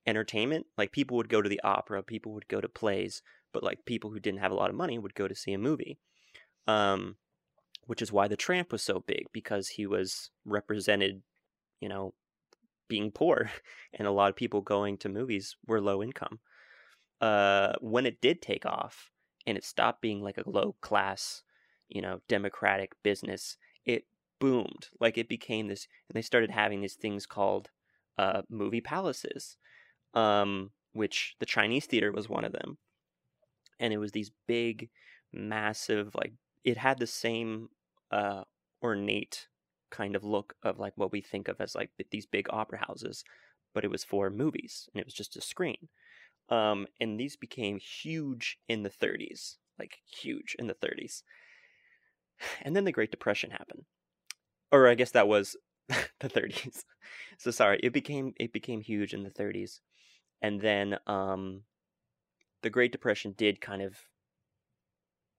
[0.07, 3.23] entertainment like people would go to the opera people would go to plays
[3.55, 5.59] but like people who didn't have a lot of money would go to see a
[5.59, 5.99] movie
[6.67, 7.17] um
[7.87, 11.23] which is why the tramp was so big because he was represented
[11.81, 12.13] you know
[12.89, 13.51] being poor
[13.95, 16.39] and a lot of people going to movies were low income.
[17.21, 19.11] Uh when it did take off
[19.47, 21.43] and it stopped being like a low class
[21.89, 24.05] you know democratic business it
[24.41, 24.89] boomed.
[25.01, 27.71] Like it became this and they started having these things called
[28.19, 29.57] uh movie palaces
[30.15, 32.79] um which the chinese theater was one of them
[33.81, 34.91] and it was these big
[35.33, 36.33] massive like
[36.65, 37.69] it had the same
[38.11, 38.45] uh
[38.83, 39.49] ornate
[39.91, 43.25] kind of look of like what we think of as like these big opera houses
[43.75, 45.89] but it was for movies and it was just a screen.
[46.49, 51.23] Um and these became huge in the 30s like huge in the 30s
[52.63, 53.85] and then the great depression happened.
[54.73, 55.57] Or I guess that was
[55.89, 56.85] the 30s.
[57.39, 59.81] So sorry, it became it became huge in the 30s,
[60.43, 61.63] and then um,
[62.65, 63.97] the Great Depression did kind of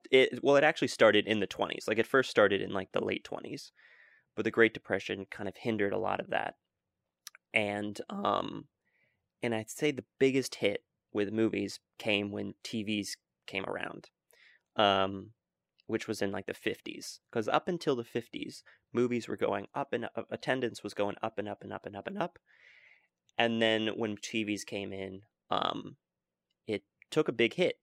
[0.10, 0.40] it.
[0.42, 1.88] Well, it actually started in the 20s.
[1.88, 3.72] Like it first started in like the late 20s,
[4.36, 6.56] but the Great Depression kind of hindered a lot of that,
[7.54, 8.66] and um,
[9.44, 13.10] and I'd say the biggest hit with movies came when TVs
[13.48, 14.10] came around,
[14.76, 15.32] um,
[15.88, 17.20] which was in like the 50s.
[17.32, 18.62] Because up until the 50s,
[18.94, 21.96] movies were going up and up, attendance was going up and up and up and
[21.96, 22.38] up and up.
[23.38, 25.96] And then when TVs came in, um,
[27.12, 27.80] took a big hit.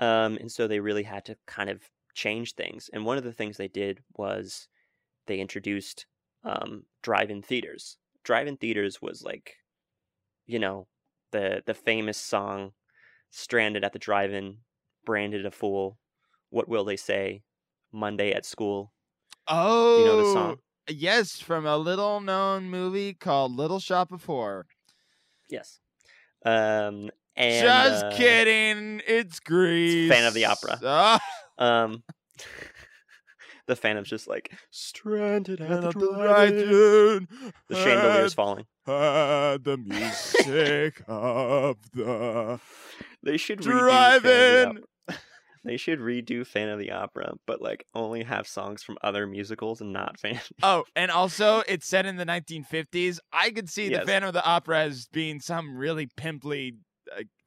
[0.00, 2.90] Um, and so they really had to kind of change things.
[2.92, 4.68] And one of the things they did was
[5.26, 6.06] they introduced
[6.44, 7.98] um, drive-in theaters.
[8.24, 9.56] Drive-in theaters was like,
[10.46, 10.88] you know,
[11.32, 12.74] the the famous song
[13.30, 14.62] "Stranded at the Drive-In,"
[15.04, 16.00] "Branded a Fool,"
[16.50, 17.44] "What Will They Say,"
[17.92, 18.94] "Monday at School."
[19.48, 20.60] oh you know the song?
[20.88, 24.66] yes from a little known movie called little shop of horror
[25.48, 25.80] Yes.
[26.44, 27.10] Um,
[27.40, 30.78] and just uh, kidding it's grease Fan of the Opera.
[30.84, 31.20] Ah,
[31.58, 32.02] Um,
[33.66, 36.68] the Phantom's just like stranded at the and the drive-in.
[36.68, 37.28] drive-in
[37.68, 38.64] The chandelier's falling.
[38.86, 42.60] had the music of the
[43.22, 45.16] They should redo Fan of the.
[45.62, 49.82] They should redo Fan of the Opera, but like only have songs from other musicals
[49.82, 50.40] and not Fan.
[50.62, 53.18] Oh, and also it's set in the 1950s.
[53.30, 54.00] I could see Yes.
[54.00, 56.76] the Phantom of the Opera as being some really pimply,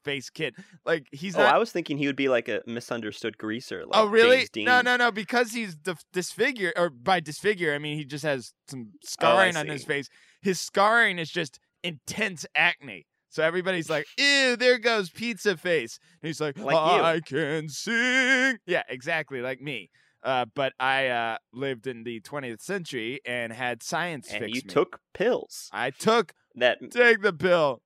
[0.04, 0.56] face kid.
[0.86, 1.56] Like he's oh, not.
[1.56, 3.86] I was thinking he would be like a misunderstood greaser.
[3.86, 4.48] Like oh really?
[4.58, 5.12] No, no, no.
[5.12, 9.58] Because he's dif- disfigured, or by disfigure, I mean he just has some Oh, scarring
[9.58, 10.10] on his face.
[10.42, 13.06] His scarring is just intense acne.
[13.30, 17.04] So everybody's like, "Ew, there goes pizza face." And he's like, Like you.
[17.04, 19.90] "I can sing." Yeah, exactly, like me.
[20.24, 24.62] Uh, but I uh, lived in the 20th century and had science And you me.
[24.62, 27.82] took pills I took that take the pill.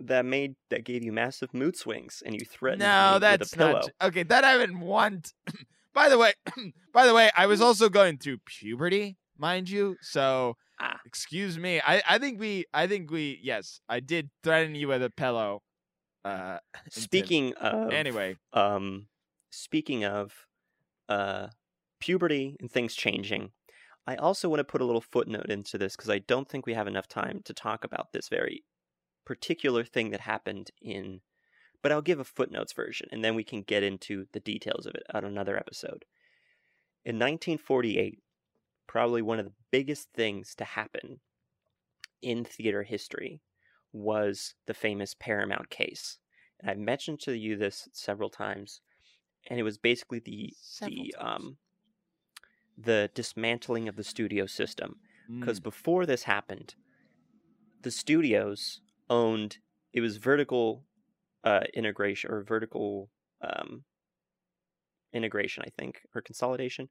[0.00, 3.52] That made that gave you massive mood swings, and you threatened me No, with that's
[3.52, 3.72] a pillow.
[3.72, 4.22] not okay.
[4.22, 5.32] That I haven't want.
[5.94, 6.32] by the way,
[6.92, 9.96] by the way, I was also going through puberty, mind you.
[10.00, 11.00] So Ah.
[11.04, 11.80] excuse me.
[11.84, 15.62] I I think we I think we yes I did threaten you with a pillow.
[16.24, 16.58] Uh.
[16.90, 19.08] Speaking of anyway, um,
[19.50, 20.32] speaking of
[21.08, 21.48] uh,
[22.00, 23.50] puberty and things changing,
[24.06, 26.74] I also want to put a little footnote into this because I don't think we
[26.74, 28.62] have enough time to talk about this very
[29.28, 31.20] particular thing that happened in.
[31.82, 34.94] But I'll give a footnotes version, and then we can get into the details of
[34.94, 36.06] it on another episode.
[37.04, 38.22] In 1948,
[38.86, 41.20] probably one of the biggest things to happen
[42.22, 43.40] in theater history
[43.92, 46.18] was the famous Paramount case.
[46.60, 48.80] And I've mentioned to you this several times,
[49.48, 51.18] and it was basically the Several the times.
[51.18, 51.58] um
[52.78, 55.00] the dismantling of the studio system.
[55.38, 55.62] Because Mm.
[55.62, 56.76] before this happened,
[57.82, 59.58] the studios owned
[59.92, 60.84] it was vertical
[61.44, 63.84] uh, integration or vertical um,
[65.12, 66.88] integration, I think, or consolidation,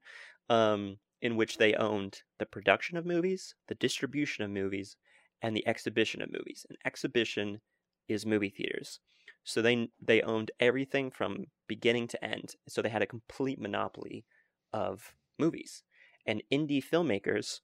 [0.48, 4.96] um, in which they owned the production of movies, the distribution of movies,
[5.42, 6.66] and the exhibition of movies.
[6.68, 7.60] And exhibition
[8.08, 9.00] is movie theaters.
[9.44, 12.54] So they they owned everything from beginning to end.
[12.68, 14.24] So they had a complete monopoly
[14.72, 15.82] of movies.
[16.26, 17.60] And indie filmmakers,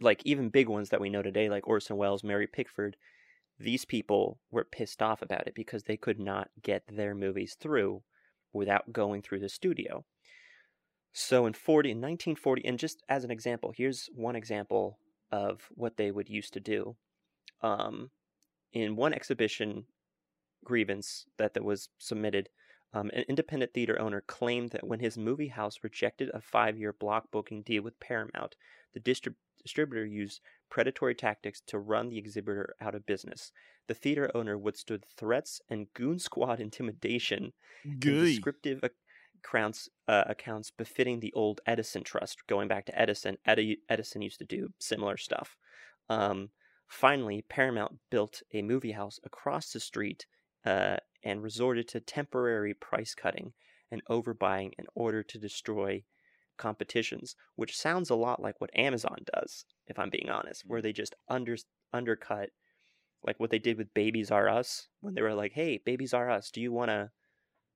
[0.00, 2.96] like even big ones that we know today, like Orson Welles, Mary Pickford,
[3.58, 8.02] these people were pissed off about it because they could not get their movies through
[8.52, 10.04] without going through the studio.
[11.12, 14.98] So in 40 in 1940 and just as an example, here's one example
[15.30, 16.96] of what they would used to do.
[17.60, 18.10] Um,
[18.72, 19.84] in one exhibition
[20.64, 22.48] grievance that, that was submitted,
[22.94, 26.92] um, an independent theater owner claimed that when his movie house rejected a five year
[26.92, 28.56] block booking deal with Paramount,
[28.94, 30.40] the distrib- distributor used
[30.70, 33.52] predatory tactics to run the exhibitor out of business.
[33.88, 37.52] The theater owner withstood threats and goon squad intimidation
[37.98, 38.82] descriptive
[39.44, 42.46] accounts, uh, accounts befitting the old Edison Trust.
[42.46, 45.56] Going back to Edison, Edi- Edison used to do similar stuff.
[46.08, 46.50] Um,
[46.88, 50.26] finally, Paramount built a movie house across the street
[50.64, 53.52] uh, and resorted to temporary price cutting
[53.90, 56.02] and overbuying in order to destroy
[56.56, 60.84] competitions, which sounds a lot like what Amazon does, if I'm being honest, where mm-hmm.
[60.86, 61.56] they just under
[61.92, 62.50] undercut
[63.24, 66.30] like what they did with Babies R Us when they were like, "Hey, Babies R
[66.30, 67.10] Us, do you want to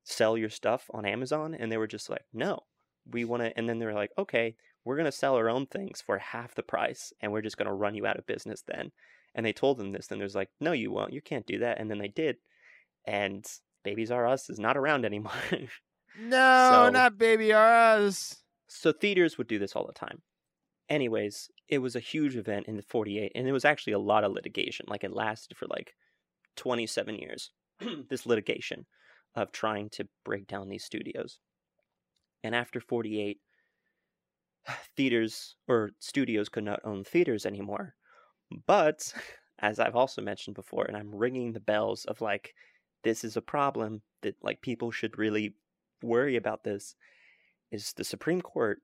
[0.05, 2.61] sell your stuff on Amazon?" And they were just like, "No,
[3.09, 6.01] we want to." And then they were like, "Okay, we're gonna sell our own things
[6.01, 8.93] for half the price, and we're just gonna run you out of business then."
[9.35, 11.13] And they told them this, and there's like, "No, you won't.
[11.13, 12.39] You can't do that." And then they did,
[13.05, 13.47] and
[13.85, 15.33] Babies R Us is not around anymore.
[16.19, 18.43] No, So- not baby R us.
[18.69, 20.23] So theaters would do this all the time.
[20.89, 24.25] Anyways, it was a huge event in the 48 and it was actually a lot
[24.25, 24.87] of litigation.
[24.89, 25.95] Like it lasted for like
[26.57, 27.51] 27 years.
[28.09, 28.87] this litigation
[29.35, 31.39] of trying to break down these studios.
[32.43, 33.39] And after 48
[34.97, 37.95] theaters or studios could not own theaters anymore.
[38.67, 39.13] But
[39.59, 42.55] as I've also mentioned before and I'm ringing the bells of like
[43.03, 45.55] this is a problem that like people should really
[46.03, 46.95] worry about this
[47.71, 48.83] is the Supreme Court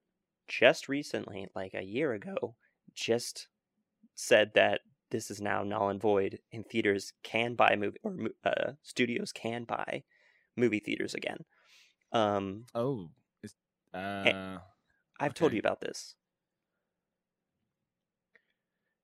[0.48, 2.56] just recently, like a year ago,
[2.94, 3.48] just
[4.14, 8.72] said that this is now null and void, and theaters can buy movie or uh,
[8.82, 10.04] studios can buy
[10.56, 11.44] movie theaters again.
[12.12, 13.10] Um, Oh,
[13.94, 14.58] uh,
[15.20, 16.16] I've told you about this.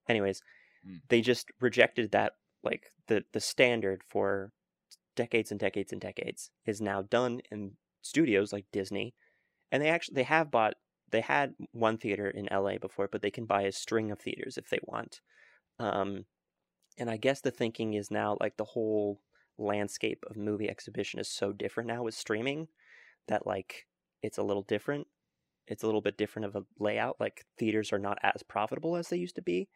[0.09, 0.43] Anyways,
[0.85, 0.99] Hmm.
[1.09, 4.53] they just rejected that like the the standard for
[5.17, 9.15] decades and decades and decades is now done in studios like Disney.
[9.71, 10.75] And they actually they have bought
[11.11, 14.59] they had one theater in LA before, but they can buy a string of theaters
[14.59, 15.21] if they want.
[15.79, 16.25] Um
[16.99, 19.21] and I guess the thinking is now like the whole
[19.59, 22.69] landscape of movie exhibition is so different now with streaming
[23.29, 23.87] that like
[24.23, 25.07] it's a little different
[25.69, 27.17] it's a little bit different of a layout.
[27.21, 29.69] Like theaters are not as profitable as they used to be,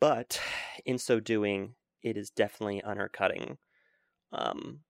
[0.00, 0.40] but
[0.84, 3.58] in so doing, it is definitely undercutting
[4.32, 4.80] um,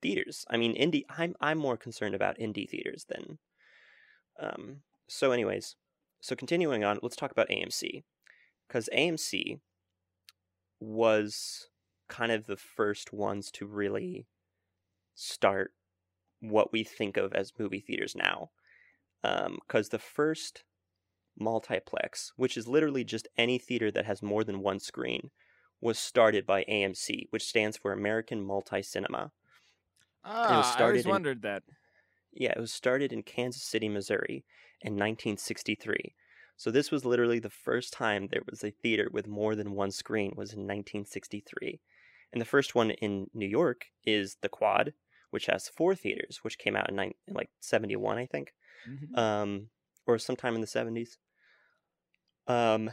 [0.00, 0.44] theaters.
[0.50, 1.04] I mean, indie.
[1.08, 3.38] I'm I'm more concerned about indie theaters than.
[4.40, 4.76] Um,
[5.08, 5.76] so, anyways,
[6.20, 8.04] so continuing on, let's talk about AMC,
[8.66, 9.60] because AMC
[10.80, 11.68] was
[12.08, 14.26] kind of the first ones to really
[15.14, 15.72] start
[16.40, 18.50] what we think of as movie theaters now.
[19.22, 20.62] Because the first
[21.38, 25.30] multiplex, which is literally just any theater that has more than one screen,
[25.80, 29.32] was started by AMC, which stands for American Multi Cinema.
[30.22, 31.64] Ah, I always started in- wondered that.
[32.32, 34.44] Yeah, it was started in Kansas City, Missouri
[34.80, 36.14] in 1963.
[36.56, 39.90] So this was literally the first time there was a theater with more than one
[39.90, 41.80] screen was in 1963.
[42.32, 44.94] And the first one in New York is the Quad,
[45.30, 48.52] which has four theaters, which came out in, nine, in like 71, I think
[48.84, 49.18] Mhm.
[49.18, 49.70] um,
[50.06, 51.18] or sometime in the 70s.
[52.46, 52.90] Um,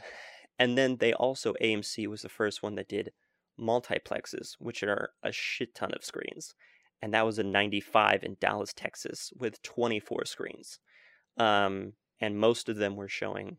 [0.59, 3.13] and then they also, AMC was the first one that did
[3.59, 6.55] multiplexes, which are a shit ton of screens.
[7.01, 10.79] And that was in 95 in Dallas, Texas, with 24 screens.
[11.37, 13.57] Um, and most of them were showing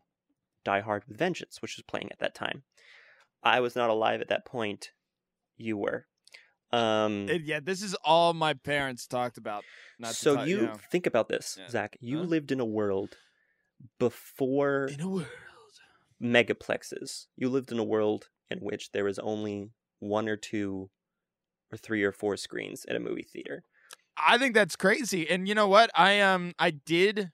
[0.65, 2.63] Die Hard with Vengeance, which was playing at that time.
[3.43, 4.91] I was not alive at that point.
[5.55, 6.07] You were.
[6.71, 9.63] Um, It- yeah, this is all my parents talked about.
[9.99, 10.75] Not so talk- you know.
[10.91, 11.69] think about this, Yeah.
[11.69, 11.97] Zach.
[12.01, 12.23] You Huh?
[12.23, 13.15] lived in a world
[13.99, 15.27] before in a world.
[16.21, 17.27] megaplexes.
[17.35, 20.89] You lived in a world in which there was only one or two
[21.71, 23.63] or three or four screens at a movie theater.
[24.17, 25.29] I think that's crazy.
[25.29, 25.89] And you know what?
[25.95, 27.31] I um I did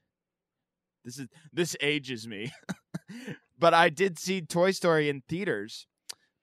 [1.05, 2.51] this is this ages me.
[3.59, 5.88] but I did see Toy Story in theaters.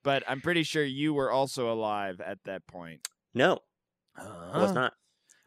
[0.02, 3.06] But I'm pretty sure you were also alive at that point.
[3.34, 3.58] No,
[4.16, 4.94] I was not.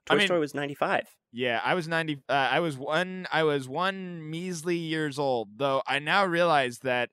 [0.09, 1.07] I Toy mean- Story was 95.
[1.35, 5.81] Yeah, I was 90 uh, I was one I was one measly years old, though
[5.87, 7.09] I now realize that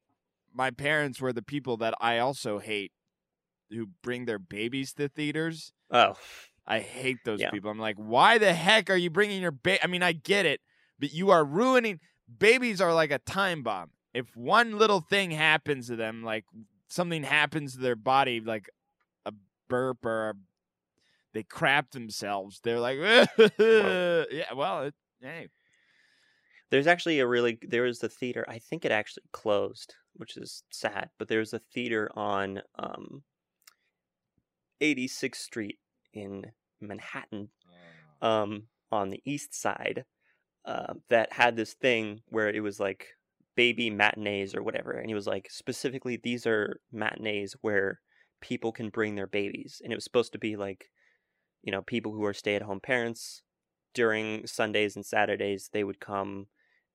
[0.53, 2.93] my parents were the people that I also hate
[3.71, 5.73] who bring their babies to theaters.
[5.91, 6.17] Oh,
[6.67, 7.51] I hate those Yeah.
[7.51, 7.71] people.
[7.71, 9.81] I'm like, why the heck are you bringing your baby?
[9.83, 10.61] I mean, I get it,
[10.99, 12.01] but you are ruining.
[12.39, 13.91] Babies are like a time bomb.
[14.15, 16.45] If one little thing happens to them, like
[16.89, 18.69] something happens to their body, like
[19.27, 19.33] a
[19.69, 20.35] burp or a,
[21.33, 22.99] they crap themselves, they're like,
[23.59, 25.49] yeah, well, it, hey,
[26.71, 28.45] there's actually a really there was a theater.
[28.49, 31.11] I think it actually closed, which is sad.
[31.19, 33.23] But there was a theater on um,
[34.81, 35.79] 86th Street
[36.13, 37.51] in Manhattan
[38.23, 40.05] um, on the east side
[40.65, 43.09] uh, that had this thing where it was like
[43.57, 44.93] baby matinees or whatever.
[44.93, 48.01] And he was like, specifically, these are matinees where
[48.41, 49.81] people can bring their babies.
[49.83, 50.91] And it was supposed to be like,
[51.63, 53.43] you know, people who are stay at home parents
[53.95, 56.47] during Sundays and Saturdays, they would come.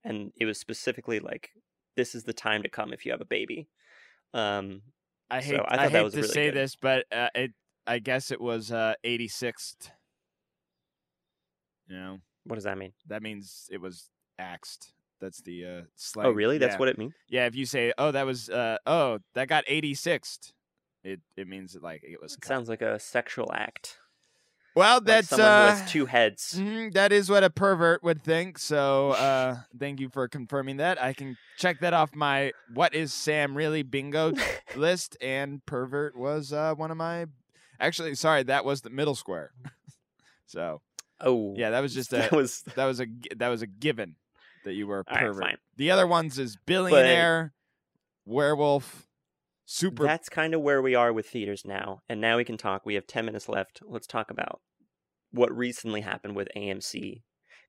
[0.04, 1.52] And it was specifically like,
[1.96, 3.68] this is the time to come if you have a baby.
[4.34, 4.82] Um,
[5.30, 6.56] I So hate, I I, that hate was to really say good.
[6.56, 7.54] this, but uh, it,
[7.88, 9.90] I guess it was uh, 86th.
[11.88, 12.94] You know, what does that mean?
[13.08, 14.10] that means it was
[14.40, 14.94] axed.
[15.22, 16.28] That's the uh, slang.
[16.28, 16.58] Oh, really?
[16.58, 16.80] That's yeah.
[16.80, 17.14] what it means?
[17.30, 20.52] Yeah, if you say, "Oh, that was uh oh, that got 86th."
[21.04, 22.48] It it means that like it was It cut.
[22.48, 23.98] sounds like a sexual act.
[24.76, 26.56] Well, Like that's someone uh who has two heads.
[26.58, 28.58] mhm, that is what a pervert would think.
[28.58, 31.02] So, uh thank you for confirming that.
[31.02, 34.34] I can check that off my what is Sam really bingo
[34.76, 37.28] list and pervert was uh one of my
[37.80, 39.52] Actually, sorry, that was the middle square.
[39.64, 39.72] Mm.
[40.46, 40.82] so,
[41.22, 43.06] Oh, yeah, that was just a that was that was a
[43.38, 44.16] that was a given
[44.64, 45.44] that you were a All right, pervert.
[45.44, 45.58] fine.
[45.78, 47.54] The other ones is billionaire,
[48.26, 49.08] werewolf,
[49.66, 50.04] super.
[50.04, 52.02] That's kind of where we are with theaters now.
[52.10, 52.86] And now we can talk.
[52.86, 53.82] We have 10 minutes left.
[53.86, 54.62] Let's talk about
[55.32, 57.22] what recently happened with AMC.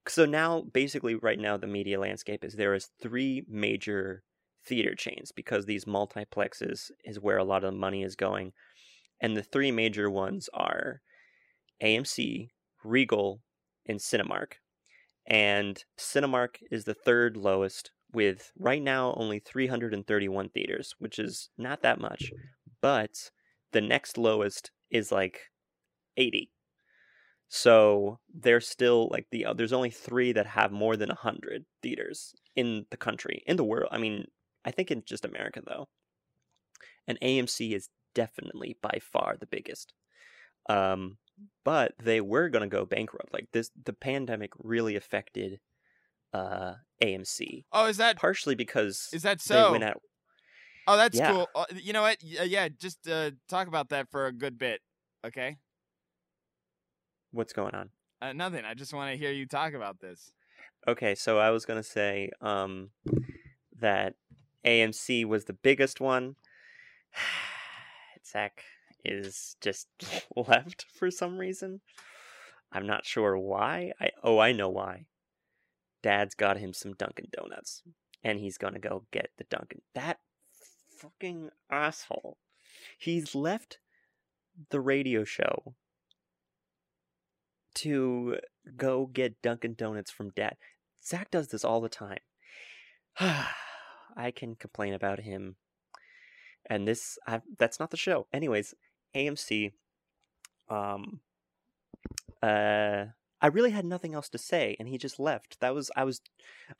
[0.08, 4.22] So now, basically, right now, the media landscape is there is three major
[4.64, 8.52] theater chains because these multiplexes is where a lot of the money is going.
[9.20, 11.00] And the three major ones are
[11.82, 12.48] AMC,
[12.84, 13.40] Regal,
[13.86, 14.54] and Cinemark.
[15.26, 21.82] And Cinemark is the third lowest with right now only 331 theaters, which is not
[21.82, 22.30] that much.
[22.80, 23.30] But
[23.72, 25.40] the next lowest is like
[26.16, 26.50] 80.
[27.48, 32.34] So they're still like the uh, there's only 3 that have more than 100 theaters
[32.54, 33.88] in the country, in the world.
[33.92, 34.26] I mean,
[34.64, 35.88] I think in just America though.
[37.06, 39.92] And AMC is definitely by far the biggest.
[40.68, 41.18] Um
[41.64, 43.32] but they were going to go bankrupt.
[43.32, 45.60] Like this the pandemic really affected
[46.32, 49.70] uh AMC oh, is that partially because is that they so?
[49.72, 50.00] went out.
[50.88, 51.30] oh, that's Yeah.
[51.32, 51.48] cool.
[51.54, 52.16] Uh, you know what?
[52.22, 54.80] Yeah, just uh, talk about that for a good bit.
[55.24, 55.58] Okay.
[57.32, 57.90] What's going on?
[58.22, 58.64] Uh, nothing.
[58.64, 60.32] I just want to hear you talk about this.
[60.88, 62.90] Okay, so I was gonna say um
[63.78, 64.14] that
[64.64, 66.36] AMC was the biggest one.
[68.30, 68.62] Zach
[69.04, 69.88] is just
[70.36, 71.80] left for some reason.
[72.72, 73.92] I'm not sure why.
[74.00, 75.06] I oh I know why.
[76.02, 77.82] Dad's got him some Dunkin' Donuts,
[78.22, 79.82] and he's gonna go get the Dunkin'.
[79.94, 80.18] That
[80.96, 82.38] fucking asshole.
[82.98, 83.78] He's left
[84.70, 85.74] the radio show
[87.74, 88.38] to
[88.76, 90.56] go get Dunkin' Donuts from dad.
[91.04, 92.20] Zach does this all the time.
[93.20, 95.56] I can complain about him.
[96.68, 98.26] And this I, that's not the show.
[98.32, 98.74] Anyways,
[99.14, 99.72] AMC
[100.68, 101.20] um
[102.42, 103.04] uh
[103.40, 105.60] I really had nothing else to say and he just left.
[105.60, 106.20] That was I was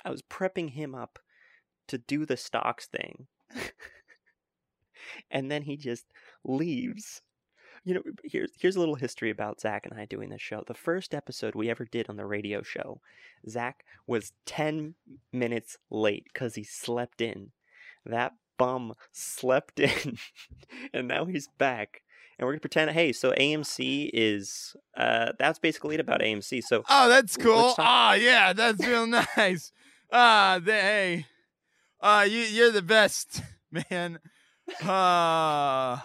[0.05, 1.19] I was prepping him up
[1.89, 3.27] to do the stocks thing.
[5.31, 6.07] and then he just
[6.45, 7.23] leaves.
[7.85, 10.65] You know, here's here's a little history about Zach and I doing this show.
[10.67, 13.01] The first episode we ever did on the radio show,
[13.49, 14.95] Zach was ten
[15.33, 17.53] minutes late because he slept in.
[18.05, 20.19] That bum slept in,
[20.93, 22.03] and now he's back.
[22.39, 26.63] And we're gonna pretend, hey, so AMC is uh that's basically it about AMC.
[26.65, 27.71] So Oh, that's cool.
[27.75, 29.73] talk- Ah, yeah, that's real nice.
[30.13, 31.27] Ah, the, hey,
[32.01, 33.41] uh, you you're the best,
[33.91, 34.19] man.
[34.83, 35.99] Uh,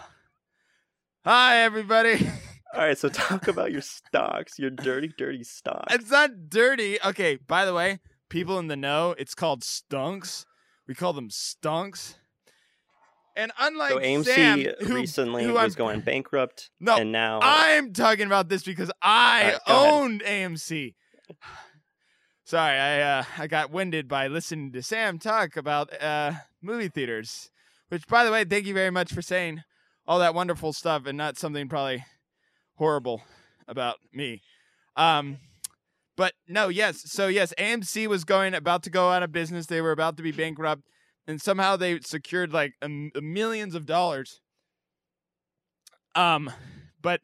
[1.24, 2.26] hi everybody.
[2.74, 5.94] all right, so talk about your stocks, your dirty, dirty stocks.
[5.94, 6.98] It's not dirty.
[7.04, 8.00] Okay, by the way,
[8.30, 10.46] people in the know, it's called stunks.
[10.88, 12.14] We call them stunks.
[13.34, 17.92] And unlike so AMC Sam, who, recently who was going bankrupt, No, and now I'm
[17.92, 19.94] talking about this because I Alright, go ahead.
[19.94, 20.94] owned AMC.
[22.44, 27.50] Sorry, I uh, I got winded by listening to Sam talk about uh, movie theaters.
[27.88, 29.62] Which, by the way, thank you very much for saying
[30.06, 32.04] all that wonderful stuff and not something probably
[32.76, 33.22] horrible
[33.68, 34.42] about me.
[34.96, 35.38] Um,
[36.16, 37.10] but no, yes.
[37.10, 39.66] So yes, AMC was going about to go out of business.
[39.66, 40.82] They were about to be bankrupt,
[41.26, 42.74] and somehow they secured like
[43.20, 44.40] millions of dollars.
[46.14, 46.50] Um,
[47.00, 47.20] but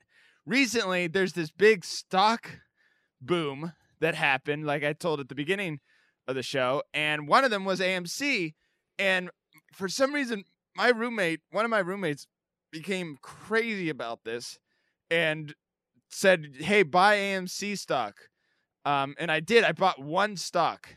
[0.46, 2.60] recently there's this big stock
[3.20, 5.80] boom that happened, like I told at the beginning
[6.26, 8.54] of the show, and one of them was AMC.
[8.98, 9.30] And
[9.72, 10.44] for some reason,
[10.76, 12.26] my roommate, one of my roommates,
[12.70, 14.58] became crazy about this
[15.10, 15.54] and
[16.10, 18.28] said, "Hey, buy AMC stock."
[18.84, 19.64] Um, and I did.
[19.64, 20.94] I bought one stock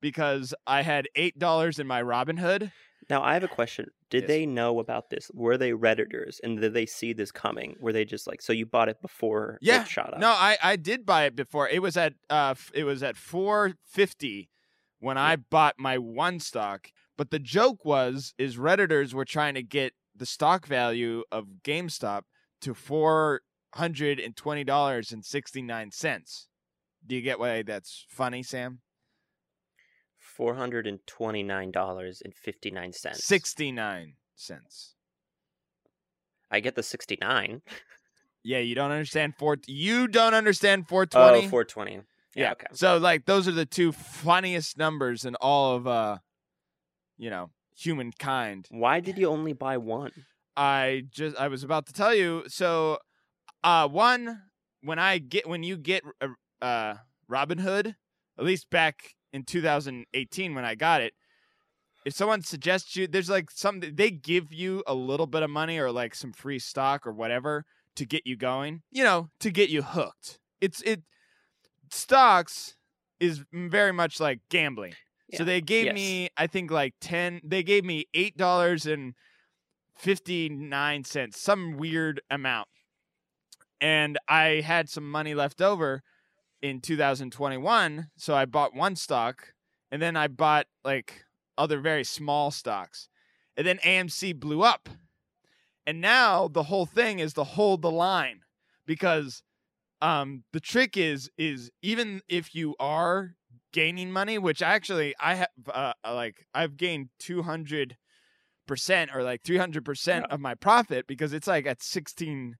[0.00, 2.72] because I had eight dollars in my Robinhood.
[3.10, 3.86] now I have a question.
[4.10, 4.28] Did Yes.
[4.28, 5.30] they know about this?
[5.34, 7.76] Were they redditors, and did they see this coming?
[7.80, 10.20] Were they just like, so you bought it before Yeah, it shot up?
[10.20, 11.68] No, I, I did buy it before.
[11.68, 14.50] It was at uh it was at four fifty
[15.00, 16.88] when I bought my one stock.
[17.16, 22.22] But the joke was is redditors were trying to get the stock value of GameStop
[22.62, 23.40] to four
[23.74, 26.48] hundred and twenty dollars and sixty nine cents.
[27.06, 28.80] Do you get why that's funny, Sam?
[30.38, 33.24] Four hundred and twenty nine dollars and fifty nine cents.
[33.24, 34.94] Sixty nine cents.
[36.48, 37.60] I get the sixty nine.
[38.44, 39.56] Yeah, you don't understand four.
[39.66, 41.44] You don't understand four twenty.
[41.46, 42.02] Oh, 420.
[42.36, 42.68] Yeah, okay.
[42.72, 46.18] So like those are the two funniest numbers in all of uh
[47.16, 48.68] you know, humankind.
[48.70, 50.12] Why did you only buy one?
[50.56, 52.44] I just I was about to tell you.
[52.46, 52.98] So
[53.64, 54.42] uh one
[54.82, 56.28] when I get when you get uh,
[56.64, 56.94] uh
[57.28, 57.96] Robinhood,
[58.38, 61.14] at least back in 2018 when I got it,
[62.04, 65.78] if someone suggests you there's like some they give you a little bit of money
[65.78, 67.64] or like some free stock or whatever
[67.96, 70.38] to get you going, you know, to get you hooked.
[70.60, 71.02] It's it
[71.90, 72.76] stocks
[73.20, 74.94] is very much like gambling.
[75.34, 75.94] So they gave Yes.
[75.94, 79.14] me I think like 10 they gave me $8 and
[79.96, 82.68] 59 cents, some weird amount.
[83.80, 86.02] And I had some money left over
[86.62, 89.52] in 2021, so I bought one stock
[89.90, 91.24] and then I bought like
[91.56, 93.08] other very small stocks.
[93.56, 94.88] And then AMC blew up.
[95.86, 98.40] And now the whole thing is to hold the line
[98.86, 99.42] because
[100.00, 103.34] um the trick is is even if you are
[103.72, 107.96] gaining money, which actually I have uh, like I've gained 200
[108.66, 112.56] percent or like 300 percent of my profit because it's like at 16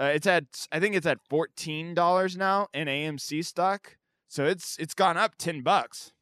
[0.00, 3.96] uh, it's at I think it's at fourteen dollars now in AMC stock,
[4.28, 6.12] so it's it's gone up ten bucks.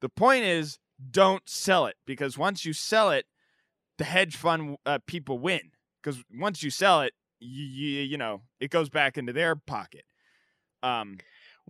[0.00, 0.78] The point is,
[1.10, 3.26] don't sell it because once you sell it,
[3.98, 5.72] the hedge fund uh, people win
[6.02, 10.04] because once you sell it, you, you you know it goes back into their pocket.
[10.82, 11.18] Um,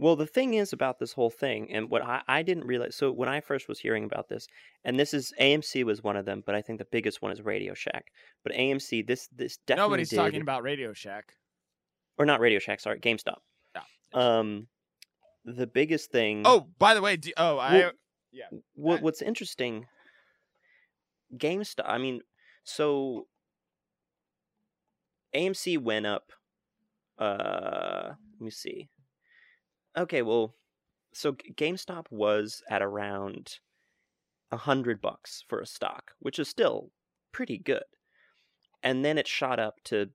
[0.01, 2.96] Well, the thing is about this whole thing, and what I, I didn't realize.
[2.96, 4.46] So when I first was hearing about this,
[4.84, 7.42] and this is AMC was one of them, but I think the biggest one is
[7.42, 8.07] Radio Shack.
[8.42, 11.34] But AMC, this this definitely nobody's did, talking about Radio Shack.
[12.18, 12.80] or not Radio Shack.
[12.80, 13.38] Sorry, GameStop.
[14.12, 14.66] Um,
[15.44, 16.42] the biggest thing.
[16.44, 17.92] Oh, by the way, do, oh I Well,
[18.34, 19.86] I- what what's interesting
[21.36, 22.22] GameStop I mean
[22.64, 23.26] so
[25.34, 26.32] AMC went up
[27.18, 28.88] uh let me see.
[29.97, 30.55] Okay, well
[31.12, 33.59] so GameStop was at around
[34.53, 36.91] a hundred bucks for a stock, which is still
[37.32, 37.84] pretty good.
[38.82, 40.11] and then it shot up to.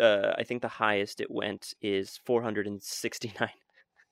[0.00, 3.50] Uh, I think the highest it went is 469.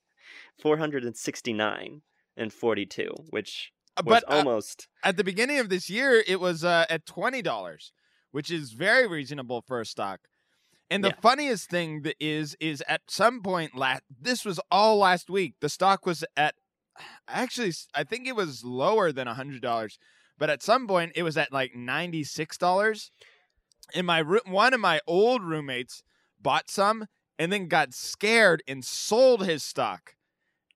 [0.62, 2.02] 469
[2.36, 3.72] and 42, which
[4.04, 7.42] was but uh, almost at the beginning of this year, it was uh, at twenty
[7.42, 7.92] dollars,
[8.30, 10.20] which is very reasonable for a stock.
[10.90, 11.20] And the Yeah.
[11.20, 15.54] funniest thing that is is at some point last this was all last week.
[15.60, 16.56] The stock was at
[17.28, 19.98] actually I think it was lower than hundred dollars,
[20.38, 23.10] but at some point it was at like ninety six dollars.
[23.94, 26.02] And my one of my old roommates
[26.40, 27.06] bought some
[27.38, 30.14] and then got scared and sold his stock.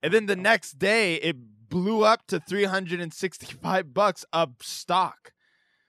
[0.03, 0.41] And then the oh.
[0.41, 1.37] next day it
[1.69, 5.33] blew up to 365 bucks a stock.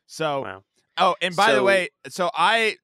[0.07, 0.63] So wow.
[0.97, 2.77] Oh, and by the way, so I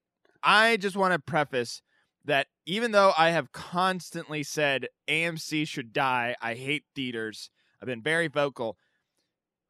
[0.44, 1.82] I just want to preface
[2.26, 7.50] that even though I have constantly said AMC should die, I hate theaters.
[7.82, 8.78] I've been very vocal.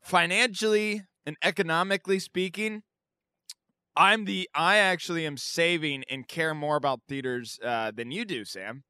[0.01, 2.83] Financially and economically speaking,
[3.95, 8.45] I'm the I actually am saving and care more about theaters uh, than you do,
[8.45, 8.83] Sam.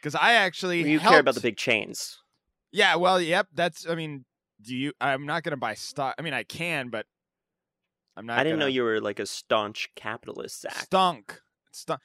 [0.00, 2.18] Because I actually You care about the big chains.
[2.70, 3.48] yeah, well, yep.
[3.52, 3.86] That's.
[3.88, 4.24] I mean,
[4.62, 4.92] do you?
[5.00, 6.14] I'm not gonna buy stock.
[6.18, 7.06] I mean, I can, but
[8.18, 8.38] I'm not.
[8.38, 10.74] I didn't know gonna- you were like a staunch capitalist, Zach.
[10.74, 11.40] Stunk.
[11.70, 12.00] Stunk.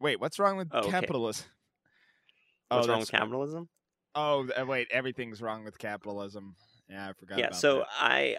[0.00, 0.90] Wait, what's wrong with Oh, okay.
[0.90, 1.46] capitalism?
[2.68, 3.68] What's oh, wrong with capitalism?
[4.14, 4.86] Oh, wait.
[4.92, 6.54] Everything's wrong with capitalism.
[6.88, 7.38] Yeah, I forgot.
[7.38, 7.86] yeah about so that.
[8.00, 8.36] I,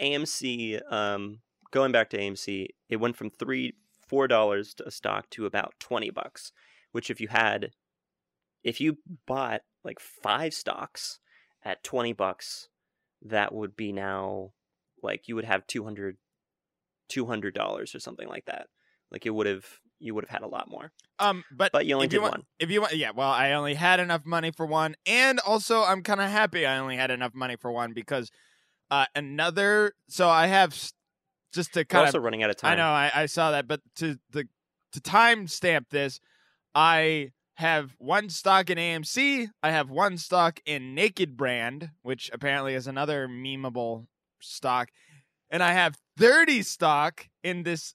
[0.00, 1.40] I amc um
[1.70, 3.74] going back to amc it went from three
[4.08, 6.52] four dollars a stock to about 20 bucks
[6.92, 7.70] which if you had
[8.64, 11.18] if you bought like five stocks
[11.64, 12.68] at 20 bucks
[13.22, 14.50] that would be now
[15.02, 16.16] like you would have 200
[17.08, 18.66] 200 dollars or something like that
[19.10, 19.64] like it would have
[19.98, 20.92] you would have had a lot more
[21.22, 23.12] um, but but you only did you want, one If you want, yeah.
[23.14, 26.78] Well, I only had enough money for one, and also I'm kind of happy I
[26.78, 28.30] only had enough money for one because
[28.90, 29.92] uh, another.
[30.08, 30.76] So I have
[31.52, 33.68] just to kind also of running out of time I know I, I saw that,
[33.68, 34.48] but to the
[34.92, 36.18] to time stamp this,
[36.74, 39.48] I have one stock in AMC.
[39.62, 44.06] I have one stock in Naked Brand, which apparently is another memeable
[44.40, 44.88] stock,
[45.50, 47.94] and I have thirty stock in this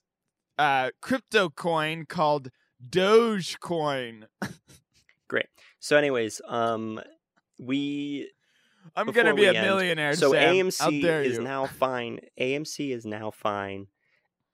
[0.58, 2.50] uh, crypto coin called
[2.88, 4.24] Dogecoin.
[5.28, 5.46] Great.
[5.80, 7.00] So anyways um
[7.58, 8.30] we
[8.96, 10.14] I'm gonna be a end, millionaire.
[10.14, 10.68] So Sam.
[10.68, 11.42] AMC is you.
[11.42, 12.20] now fine.
[12.40, 13.88] AMC is now fine.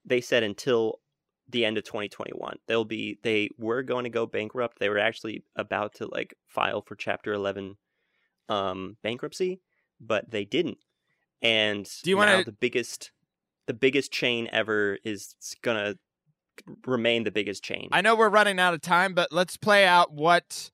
[0.03, 0.99] They said until
[1.47, 2.57] the end of 2021.
[2.67, 4.79] They'll be they were going to go bankrupt.
[4.79, 7.77] They were actually about to like file for chapter 11
[8.49, 9.61] um bankruptcy,
[10.01, 10.79] but they didn't.
[11.41, 13.11] And Do you wanna- the biggest
[13.67, 15.97] the biggest chain ever is going to
[16.85, 17.89] remain the biggest chain.
[17.91, 20.71] I know we're running out of time, but let's play out what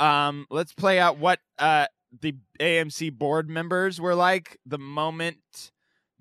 [0.00, 1.86] um let's play out what uh
[2.20, 5.72] the AMC board members were like the moment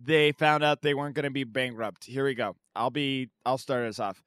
[0.01, 2.05] they found out they weren't going to be bankrupt.
[2.05, 2.55] Here we go.
[2.76, 4.22] I'll be I'll start us off.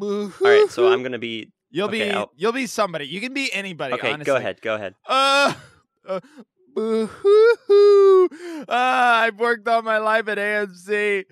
[0.00, 3.06] All right, so I'm going to be You'll okay, be I'll- you'll be somebody.
[3.06, 4.24] You can be anybody, Okay, honestly.
[4.32, 4.60] go ahead.
[4.62, 4.94] Go ahead.
[5.08, 5.54] Uh,
[6.06, 6.20] uh
[6.74, 8.28] boo-hoo-hoo.
[8.62, 11.24] Uh, I've worked all my life at AMC.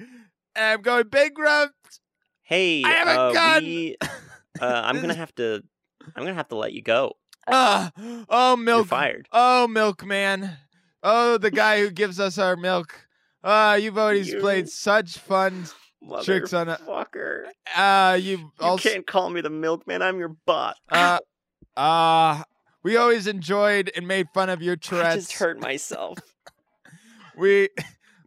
[0.54, 2.00] And I'm going bankrupt.
[2.42, 3.64] Hey, I have a uh, gun!
[3.64, 3.96] we-
[4.60, 5.62] uh, I'm to have to
[6.14, 7.14] I'm to have to let you go.
[7.46, 7.90] Uh,
[8.28, 8.88] oh, You're milk.
[8.88, 9.26] fired.
[9.32, 10.50] Oh, milkman.
[11.02, 12.94] Oh, the guy who gives us our milk.
[13.42, 15.66] Ah, you've always You- played such fun.
[16.24, 17.44] Tricks on a- Fucker.
[17.76, 18.88] Uh, you've You also.
[18.88, 20.02] can't call me the milkman.
[20.02, 20.76] I'm your bot.
[20.90, 21.18] Uh,
[21.76, 22.42] uh,
[22.82, 26.18] we always enjoyed and made fun of your I just hurt myself.
[27.36, 27.70] We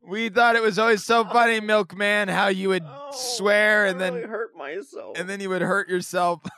[0.01, 4.23] we thought it was always so funny, milkman, how you would Oh, swear and then
[4.23, 5.17] hurt myself.
[5.17, 6.41] and then you would hurt yourself.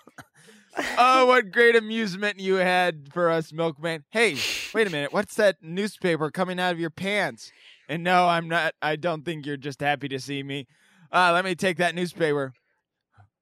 [0.97, 4.03] oh, what great amusement you had for us, milkman.
[4.11, 4.37] Hey,
[4.73, 5.11] wait a minute.
[5.11, 7.51] What's that newspaper coming out of your pants?
[7.89, 8.75] And no, I'm not.
[8.81, 10.67] I don't think you're just happy to see me.
[11.11, 12.53] Uh, let me take that newspaper.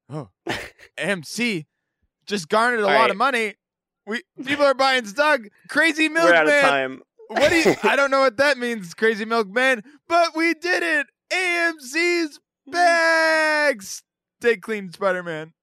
[0.10, 0.30] Oh,
[0.98, 1.66] MC
[2.26, 3.12] just garnered a All lot right.
[3.12, 3.54] of money.
[4.06, 5.42] We people are buying stock.
[5.70, 6.62] Crazy We're out of milkman.
[6.62, 7.02] time.
[7.28, 7.76] What do you?
[7.84, 9.84] I don't know what that means, crazy milkman.
[10.08, 11.08] But we did it.
[11.32, 12.72] AMC's mm-hmm.
[12.72, 14.04] bags.
[14.40, 15.54] Stay clean, Spider Man.